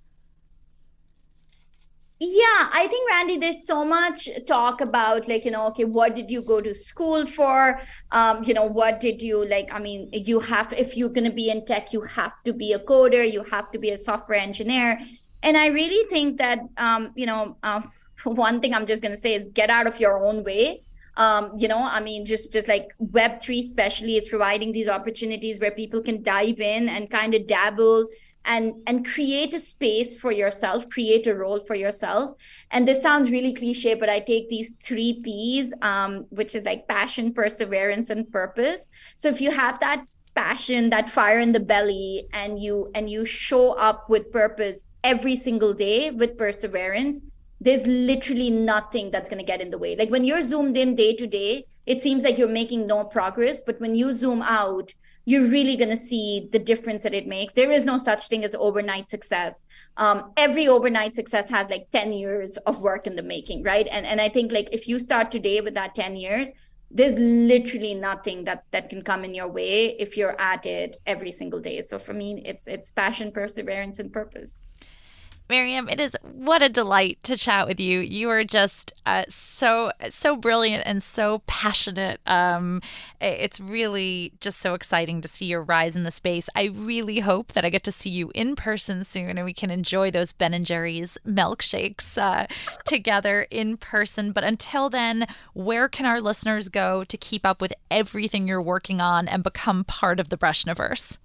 Yeah, 2.22 2.68
I 2.74 2.86
think 2.90 3.10
Randi, 3.10 3.38
there's 3.38 3.66
so 3.66 3.86
much 3.86 4.28
talk 4.46 4.82
about 4.82 5.30
like, 5.30 5.46
you 5.46 5.52
know, 5.52 5.68
okay, 5.68 5.86
what 5.86 6.16
did 6.16 6.30
you 6.30 6.42
go 6.42 6.60
to 6.60 6.76
school 6.76 7.26
for? 7.26 7.80
Um, 8.12 8.44
you 8.44 8.54
know, 8.54 8.66
what 8.66 9.00
did 9.00 9.22
you 9.22 9.46
like? 9.46 9.70
I 9.72 9.80
mean, 9.80 10.10
you 10.12 10.42
have 10.42 10.74
if 10.74 10.98
you're 10.98 11.10
gonna 11.10 11.32
be 11.32 11.50
in 11.50 11.64
tech, 11.66 11.94
you 11.94 12.02
have 12.02 12.34
to 12.44 12.52
be 12.52 12.74
a 12.74 12.80
coder, 12.80 13.32
you 13.32 13.44
have 13.44 13.72
to 13.72 13.80
be 13.80 13.92
a 13.92 13.98
software 13.98 14.38
engineer. 14.38 15.00
And 15.44 15.56
I 15.56 15.68
really 15.68 16.10
think 16.10 16.38
that 16.40 16.60
um, 16.76 17.12
you 17.16 17.26
know, 17.26 17.58
uh, 17.64 17.84
one 18.26 18.60
thing 18.60 18.74
I'm 18.74 18.86
just 18.86 19.02
gonna 19.02 19.16
say 19.16 19.36
is 19.36 19.48
get 19.54 19.70
out 19.70 19.88
of 19.88 19.98
your 20.02 20.20
own 20.20 20.44
way. 20.44 20.84
Um, 21.16 21.54
you 21.58 21.70
know, 21.70 21.80
I 21.80 22.02
mean, 22.02 22.26
just 22.26 22.52
just 22.52 22.68
like 22.68 22.90
Web 23.00 23.42
three, 23.42 23.62
especially, 23.62 24.18
is 24.18 24.28
providing 24.28 24.74
these 24.74 24.90
opportunities 24.90 25.60
where 25.62 25.72
people 25.72 26.02
can 26.02 26.22
dive 26.22 26.60
in 26.60 26.90
and 26.90 27.10
kind 27.10 27.34
of 27.34 27.48
dabble 27.48 28.08
and 28.46 28.74
and 28.88 29.06
create 29.06 29.54
a 29.54 29.60
space 29.60 30.18
for 30.18 30.32
yourself 30.32 30.90
create 30.90 31.28
a 31.28 31.36
role 31.36 31.60
for 31.60 31.76
yourself. 31.76 32.38
And 32.72 32.88
this 32.88 33.02
sounds 33.02 33.32
really 33.32 33.54
cliche 33.54 33.94
but 33.94 34.10
i 34.10 34.20
take 34.20 34.50
these 34.50 34.76
three 34.82 35.22
p's 35.22 35.74
um, 35.82 36.26
which 36.30 36.56
is 36.56 36.64
like 36.64 36.88
passion 36.88 37.34
perseverance 37.34 38.10
and 38.10 38.32
purpose. 38.32 38.90
So 39.16 39.30
if 39.30 39.42
you 39.42 39.52
have 39.52 39.80
that 39.80 40.06
passion 40.36 40.90
that 40.90 41.10
fire 41.10 41.40
in 41.40 41.52
the 41.52 41.60
belly 41.60 42.28
and 42.34 42.60
you 42.60 42.90
and 42.96 43.10
you 43.10 43.26
show 43.26 43.72
up 43.74 44.10
with 44.10 44.32
purpose 44.32 44.84
every 45.04 45.36
single 45.36 45.74
day 45.74 46.12
with 46.12 46.38
perseverance 46.38 47.24
there's 47.62 47.86
literally 47.86 48.50
nothing 48.50 49.12
that's 49.12 49.30
going 49.30 49.40
to 49.40 49.46
get 49.46 49.60
in 49.60 49.70
the 49.70 49.78
way. 49.78 49.94
Like 49.98 50.10
when 50.10 50.24
you're 50.24 50.42
zoomed 50.42 50.78
in 50.78 50.96
day 50.96 51.14
to 51.16 51.28
day 51.28 51.66
it 51.86 52.02
seems 52.02 52.24
like 52.24 52.38
you're 52.38 52.48
making 52.48 52.88
no 52.88 53.04
progress 53.04 53.60
but 53.60 53.80
when 53.82 53.96
you 53.96 54.12
zoom 54.12 54.42
out 54.42 54.94
you're 55.30 55.48
really 55.48 55.78
going 55.78 55.92
to 55.92 56.04
see 56.12 56.50
the 56.52 56.58
difference 56.58 57.04
that 57.04 57.14
it 57.14 57.28
makes. 57.28 57.54
There 57.54 57.72
is 57.72 57.86
no 57.86 58.00
such 58.00 58.28
thing 58.30 58.44
as 58.44 58.56
overnight 58.56 59.10
success. 59.10 59.68
Um, 59.96 60.32
every 60.38 60.68
overnight 60.68 61.14
success 61.14 61.48
has 61.52 61.70
like 61.70 61.88
10 61.92 62.14
years 62.14 62.58
of 62.66 62.82
work 62.82 63.06
in 63.06 63.16
the 63.16 63.22
making, 63.22 63.62
right? 63.62 63.88
And 63.92 64.08
and 64.08 64.20
I 64.20 64.30
think 64.30 64.52
like 64.52 64.70
if 64.72 64.88
you 64.88 64.98
start 64.98 65.30
today 65.30 65.62
with 65.62 65.76
that 65.76 65.94
10 65.94 66.16
years, 66.16 66.52
there's 66.90 67.20
literally 67.20 67.94
nothing 67.94 68.44
that 68.46 68.64
that 68.72 68.90
can 68.90 69.04
come 69.04 69.24
in 69.24 69.36
your 69.36 69.48
way 69.48 69.96
if 70.00 70.18
you're 70.18 70.40
at 70.42 70.66
it 70.66 70.98
every 71.06 71.32
single 71.32 71.60
day. 71.60 71.82
So 71.82 72.00
for 72.00 72.14
me, 72.14 72.42
it's 72.44 72.66
it's 72.66 72.90
passion, 72.90 73.32
perseverance, 73.32 74.00
and 74.00 74.12
purpose. 74.12 74.64
Mariam, 75.50 75.90
it 75.90 76.00
is 76.00 76.16
what 76.22 76.62
a 76.62 76.70
delight 76.70 77.18
to 77.24 77.36
chat 77.36 77.68
with 77.68 77.80
you. 77.80 78.02
You 78.02 78.30
are 78.30 78.44
just 78.44 78.94
uh, 79.08 79.24
so 79.30 79.92
so 80.12 80.36
brilliant 80.36 80.84
and 80.86 81.02
so 81.02 81.42
passionate. 81.48 82.22
Um, 82.28 82.84
it's 83.20 83.60
really 83.60 84.34
just 84.42 84.60
so 84.60 84.76
exciting 84.76 85.22
to 85.22 85.28
see 85.28 85.46
your 85.46 85.64
rise 85.64 85.96
in 85.96 86.04
the 86.04 86.12
space. 86.12 86.50
I 86.56 86.66
really 86.66 87.20
hope 87.20 87.54
that 87.54 87.66
I 87.66 87.72
get 87.72 87.84
to 87.86 87.92
see 87.92 88.12
you 88.12 88.32
in 88.36 88.56
person 88.56 89.04
soon 89.04 89.38
and 89.38 89.44
we 89.46 89.54
can 89.54 89.72
enjoy 89.72 90.12
those 90.12 90.34
Ben 90.34 90.54
and 90.54 90.68
Jerry's 90.68 91.18
milkshakes 91.26 92.16
uh, 92.22 92.46
together 92.86 93.48
in 93.50 93.78
person. 93.78 94.32
But 94.32 94.44
until 94.44 94.88
then, 94.88 95.26
where 95.54 95.90
can 95.90 96.06
our 96.06 96.22
listeners 96.22 96.70
go 96.70 97.04
to 97.04 97.18
keep 97.18 97.44
up 97.44 97.60
with 97.60 97.74
everything 97.90 98.48
you're 98.48 98.62
working 98.62 99.02
on 99.02 99.28
and 99.28 99.42
become 99.42 99.84
part 99.84 100.20
of 100.20 100.30
the 100.30 100.38
Breshnaverse? 100.38 101.18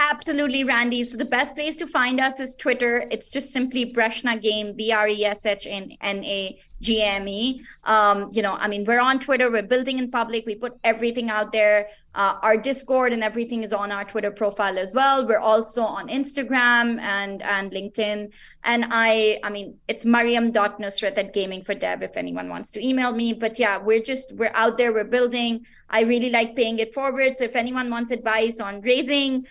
Absolutely, 0.00 0.62
Randi. 0.62 1.02
So 1.02 1.16
the 1.16 1.24
best 1.24 1.56
place 1.56 1.76
to 1.78 1.86
find 1.86 2.20
us 2.20 2.38
is 2.38 2.54
Twitter. 2.54 3.04
It's 3.10 3.28
just 3.28 3.50
simply 3.52 3.92
Breshna 3.92 4.40
Game, 4.40 4.72
B 4.76 4.92
R 4.92 5.08
E 5.08 5.24
S 5.24 5.44
H 5.44 5.66
N 5.68 5.96
A 6.00 6.56
G 6.80 7.02
M 7.02 7.26
E. 7.26 7.64
Um, 7.82 8.30
you 8.32 8.40
know, 8.40 8.52
I 8.54 8.68
mean, 8.68 8.84
we're 8.84 9.00
on 9.00 9.18
Twitter. 9.18 9.50
We're 9.50 9.64
building 9.64 9.98
in 9.98 10.08
public. 10.12 10.46
We 10.46 10.54
put 10.54 10.78
everything 10.84 11.30
out 11.30 11.50
there. 11.50 11.88
Uh, 12.14 12.36
our 12.42 12.56
Discord 12.56 13.12
and 13.12 13.24
everything 13.24 13.64
is 13.64 13.72
on 13.72 13.90
our 13.90 14.04
Twitter 14.04 14.30
profile 14.30 14.78
as 14.78 14.94
well. 14.94 15.26
We're 15.26 15.40
also 15.40 15.82
on 15.82 16.06
Instagram 16.06 17.00
and 17.00 17.42
and 17.42 17.72
LinkedIn. 17.72 18.32
And 18.62 18.84
I, 18.90 19.40
I 19.42 19.50
mean, 19.50 19.78
it's 19.88 20.04
Mariam.nusrat 20.04 21.18
at 21.18 21.32
Gaming 21.34 21.62
for 21.62 21.74
Dev 21.74 22.04
if 22.04 22.16
anyone 22.16 22.48
wants 22.48 22.70
to 22.72 22.86
email 22.86 23.10
me. 23.10 23.32
But 23.32 23.58
yeah, 23.58 23.78
we're 23.78 24.02
just 24.02 24.32
we're 24.36 24.52
out 24.54 24.78
there. 24.78 24.92
We're 24.92 25.02
building. 25.02 25.66
I 25.90 26.02
really 26.02 26.30
like 26.30 26.54
paying 26.54 26.78
it 26.78 26.94
forward. 26.94 27.36
So 27.36 27.42
if 27.44 27.56
anyone 27.56 27.90
wants 27.90 28.12
advice 28.12 28.60
on 28.60 28.80
raising 28.82 29.44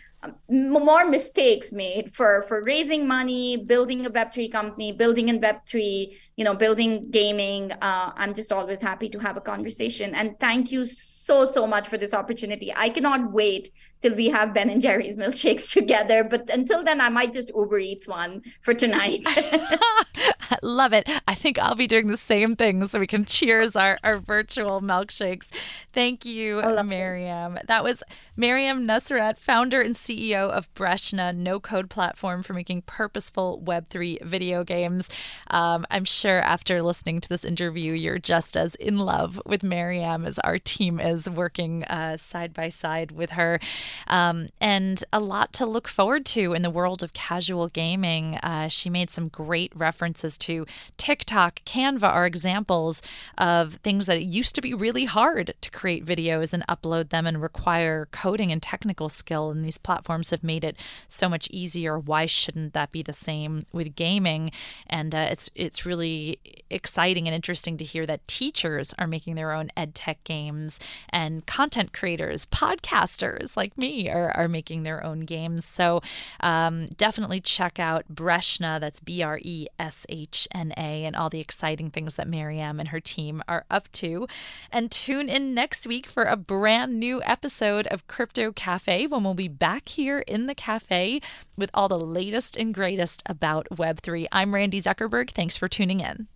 more 0.50 1.08
mistakes 1.08 1.72
made 1.72 2.14
for 2.14 2.44
for 2.44 2.62
raising 2.66 3.08
money 3.08 3.58
building 3.58 4.06
a 4.06 4.10
web3 4.10 4.52
company 4.52 4.92
building 4.92 5.30
in 5.30 5.40
web3 5.40 6.16
you 6.36 6.46
know 6.46 6.56
building 6.56 7.10
gaming. 7.12 7.72
Uh, 7.72 8.12
i'm 8.16 8.34
just 8.34 8.52
always 8.52 8.82
happy 8.82 9.10
to 9.10 9.20
have 9.20 9.38
a 9.38 9.42
conversation. 9.42 10.16
And 10.16 10.40
thank 10.40 10.72
you 10.72 10.86
so 10.86 11.46
so 11.46 11.68
much 11.68 11.88
for 11.88 11.98
this 11.98 12.14
opportunity. 12.14 12.74
I 12.76 12.90
cannot 12.90 13.32
wait 13.32 13.72
till 14.02 14.16
we 14.16 14.30
have 14.30 14.54
Ben 14.54 14.70
and 14.70 14.82
Jerry's 14.82 15.16
milkshakes 15.16 15.72
together. 15.74 16.24
But 16.24 16.50
until 16.50 16.84
then, 16.84 17.02
I 17.02 17.10
might 17.10 17.32
just 17.32 17.52
Uber 17.56 17.80
Eats 17.80 18.08
one 18.08 18.44
for 18.62 18.74
tonight. 18.74 19.26
Love 20.64 20.94
it. 20.94 21.10
I 21.28 21.36
think 21.36 21.60
I'll 21.60 21.76
be 21.76 21.88
doing 21.88 22.08
the 22.08 22.18
same 22.18 22.56
thing 22.56 22.88
so 22.88 23.00
we 23.00 23.08
can 23.08 23.26
cheers 23.26 23.76
our, 23.76 24.00
our 24.04 24.20
virtual 24.20 24.82
milkshakes. 24.82 25.48
Thank 25.94 26.26
you, 26.26 26.62
Mariam. 26.84 27.58
It. 27.58 27.68
That 27.68 27.84
was 27.84 28.04
Mariam 28.36 28.88
Nusrat, 28.88 29.38
founder 29.38 29.82
and 29.82 29.96
CEO 29.96 30.50
of 30.50 30.74
Breshna, 30.76 31.36
no 31.36 31.60
code 31.60 31.90
platform 31.90 32.44
for 32.44 32.54
making 32.54 32.84
purposeful 32.84 33.62
Web3 33.66 34.24
video 34.24 34.64
games. 34.64 35.10
Um, 35.50 35.86
I'm 35.90 36.06
sure 36.06 36.40
after 36.42 36.82
listening 36.82 37.20
to 37.22 37.30
this 37.30 37.44
interview, 37.44 37.94
you're 37.94 38.20
just 38.20 38.56
as 38.56 38.76
in 38.76 39.00
love 39.00 39.42
with 39.46 39.64
Mariam 39.64 40.26
as 40.26 40.40
our 40.40 40.60
team 40.60 41.00
is 41.00 41.30
working 41.30 41.84
uh, 41.86 42.18
side 42.18 42.54
by 42.54 42.70
side 42.70 43.12
with 43.12 43.32
her 43.32 43.60
um, 44.08 44.48
and 44.60 45.04
a 45.12 45.20
lot 45.20 45.54
to 45.54 45.66
look 45.66 45.88
forward 45.88 46.26
to 46.28 46.54
in 46.54 46.62
the 46.62 46.70
world 46.70 47.04
of 47.04 47.14
casual 47.14 47.68
gaming. 47.68 48.38
Uh, 48.38 48.68
she 48.68 48.90
made 48.90 49.10
some 49.10 49.28
great 49.28 49.72
references 49.76 50.38
to 50.38 50.66
TikTok, 50.98 51.62
Canva 51.66 52.04
are 52.04 52.26
examples 52.26 53.02
of 53.38 53.76
things 53.76 54.08
that 54.08 54.24
used 54.24 54.56
to 54.56 54.62
be 54.62 54.74
really 54.74 55.06
hard 55.06 55.54
to 55.62 55.72
create 55.72 56.06
videos 56.06 56.54
and 56.54 56.66
upload 56.68 57.10
them 57.10 57.26
and 57.26 57.42
require 57.42 58.08
coding 58.12 58.52
and 58.52 58.62
technical 58.62 59.10
skill. 59.10 59.52
And 59.52 59.64
these 59.64 59.78
platforms 59.78 60.32
have 60.32 60.44
made 60.44 60.64
it 60.64 60.78
so 61.08 61.30
much 61.30 61.48
easier. 61.52 61.98
Why 61.98 62.26
shouldn't 62.26 62.74
that 62.74 62.92
be 62.92 63.02
the 63.02 63.14
same 63.14 63.62
with 63.72 63.96
gaming? 63.96 64.52
And 64.88 65.14
uh, 65.14 65.30
it's 65.32 65.50
it's 65.56 65.86
really 65.86 66.40
exciting 66.70 67.28
and 67.28 67.36
interesting 67.36 67.78
to 67.78 67.84
hear 67.84 68.06
that 68.06 68.28
teachers 68.28 68.94
are 68.98 69.08
making 69.08 69.36
their 69.36 69.52
own 69.52 69.70
ed 69.78 69.96
tech 69.96 70.24
games 70.24 70.80
and 71.10 71.46
content 71.46 71.94
creators, 71.94 72.46
podcasters 72.48 73.56
like 73.56 73.77
me 73.78 74.10
are, 74.10 74.32
are 74.36 74.48
making 74.48 74.84
their 74.84 75.04
own 75.04 75.22
games. 75.22 75.66
So 75.66 76.02
um, 76.40 76.86
definitely 76.98 77.40
check 77.40 77.80
out 77.80 78.06
Breshna, 78.14 78.80
that's 78.80 79.00
B 79.00 79.22
R 79.22 79.40
E 79.42 79.68
S 79.80 80.06
H 80.10 80.48
N 80.54 80.74
A, 80.78 81.06
and 81.06 81.16
all 81.16 81.30
the 81.30 81.40
exciting 81.40 81.90
things 81.90 82.16
that 82.16 82.28
Mariam 82.28 82.80
and 82.80 82.90
her 82.90 83.00
team 83.00 83.42
are 83.48 83.66
up 83.70 83.92
to. 83.94 84.28
And 84.72 84.92
tune 84.92 85.30
in 85.30 85.54
next 85.54 85.88
week 85.88 86.08
for 86.08 86.24
a 86.24 86.36
brand 86.36 87.00
new 87.00 87.22
episode 87.24 87.88
of 87.88 88.08
Crypto 88.08 88.52
Cafe 88.52 89.08
when 89.08 89.24
we'll 89.24 89.34
be 89.34 89.48
back 89.48 89.90
here 89.90 90.20
in 90.20 90.48
the 90.48 90.56
cafe 90.56 91.22
with 91.58 91.70
all 91.74 91.88
the 91.88 92.00
latest 92.00 92.56
and 92.56 92.74
greatest 92.74 93.24
about 93.26 93.68
Web3. 93.72 94.28
I'm 94.32 94.54
Randi 94.54 94.82
Zuckerberg. 94.82 95.32
Thanks 95.32 95.58
for 95.58 95.68
tuning 95.68 96.00
in. 96.00 96.28